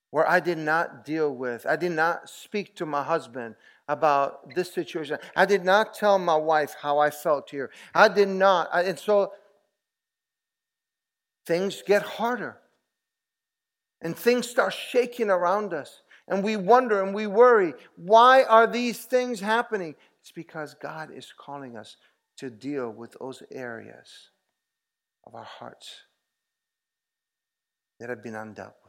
where 0.09 0.29
I 0.29 0.41
did 0.41 0.57
not 0.57 1.05
deal 1.05 1.33
with, 1.33 1.65
I 1.65 1.77
did 1.77 1.93
not 1.93 2.29
speak 2.29 2.75
to 2.77 2.85
my 2.85 3.03
husband 3.03 3.55
about 3.87 4.53
this 4.55 4.73
situation. 4.73 5.17
I 5.35 5.45
did 5.45 5.63
not 5.63 5.93
tell 5.93 6.19
my 6.19 6.35
wife 6.35 6.75
how 6.81 6.99
I 6.99 7.09
felt 7.09 7.49
here. 7.49 7.71
I 7.93 8.07
did 8.07 8.27
not. 8.27 8.69
And 8.73 8.97
so 8.99 9.33
things 11.45 11.81
get 11.85 12.01
harder 12.01 12.57
and 14.01 14.15
things 14.15 14.49
start 14.49 14.73
shaking 14.73 15.29
around 15.29 15.73
us. 15.73 16.01
And 16.27 16.43
we 16.43 16.55
wonder 16.55 17.03
and 17.03 17.13
we 17.13 17.27
worry 17.27 17.73
why 17.95 18.43
are 18.43 18.67
these 18.67 19.05
things 19.05 19.39
happening? 19.39 19.95
It's 20.21 20.31
because 20.31 20.75
God 20.75 21.09
is 21.13 21.33
calling 21.37 21.75
us 21.75 21.97
to 22.37 22.49
deal 22.49 22.89
with 22.89 23.15
those 23.19 23.43
areas 23.51 24.31
of 25.25 25.35
our 25.35 25.43
hearts 25.43 26.05
that 27.99 28.09
have 28.09 28.23
been 28.23 28.35
with. 28.35 28.80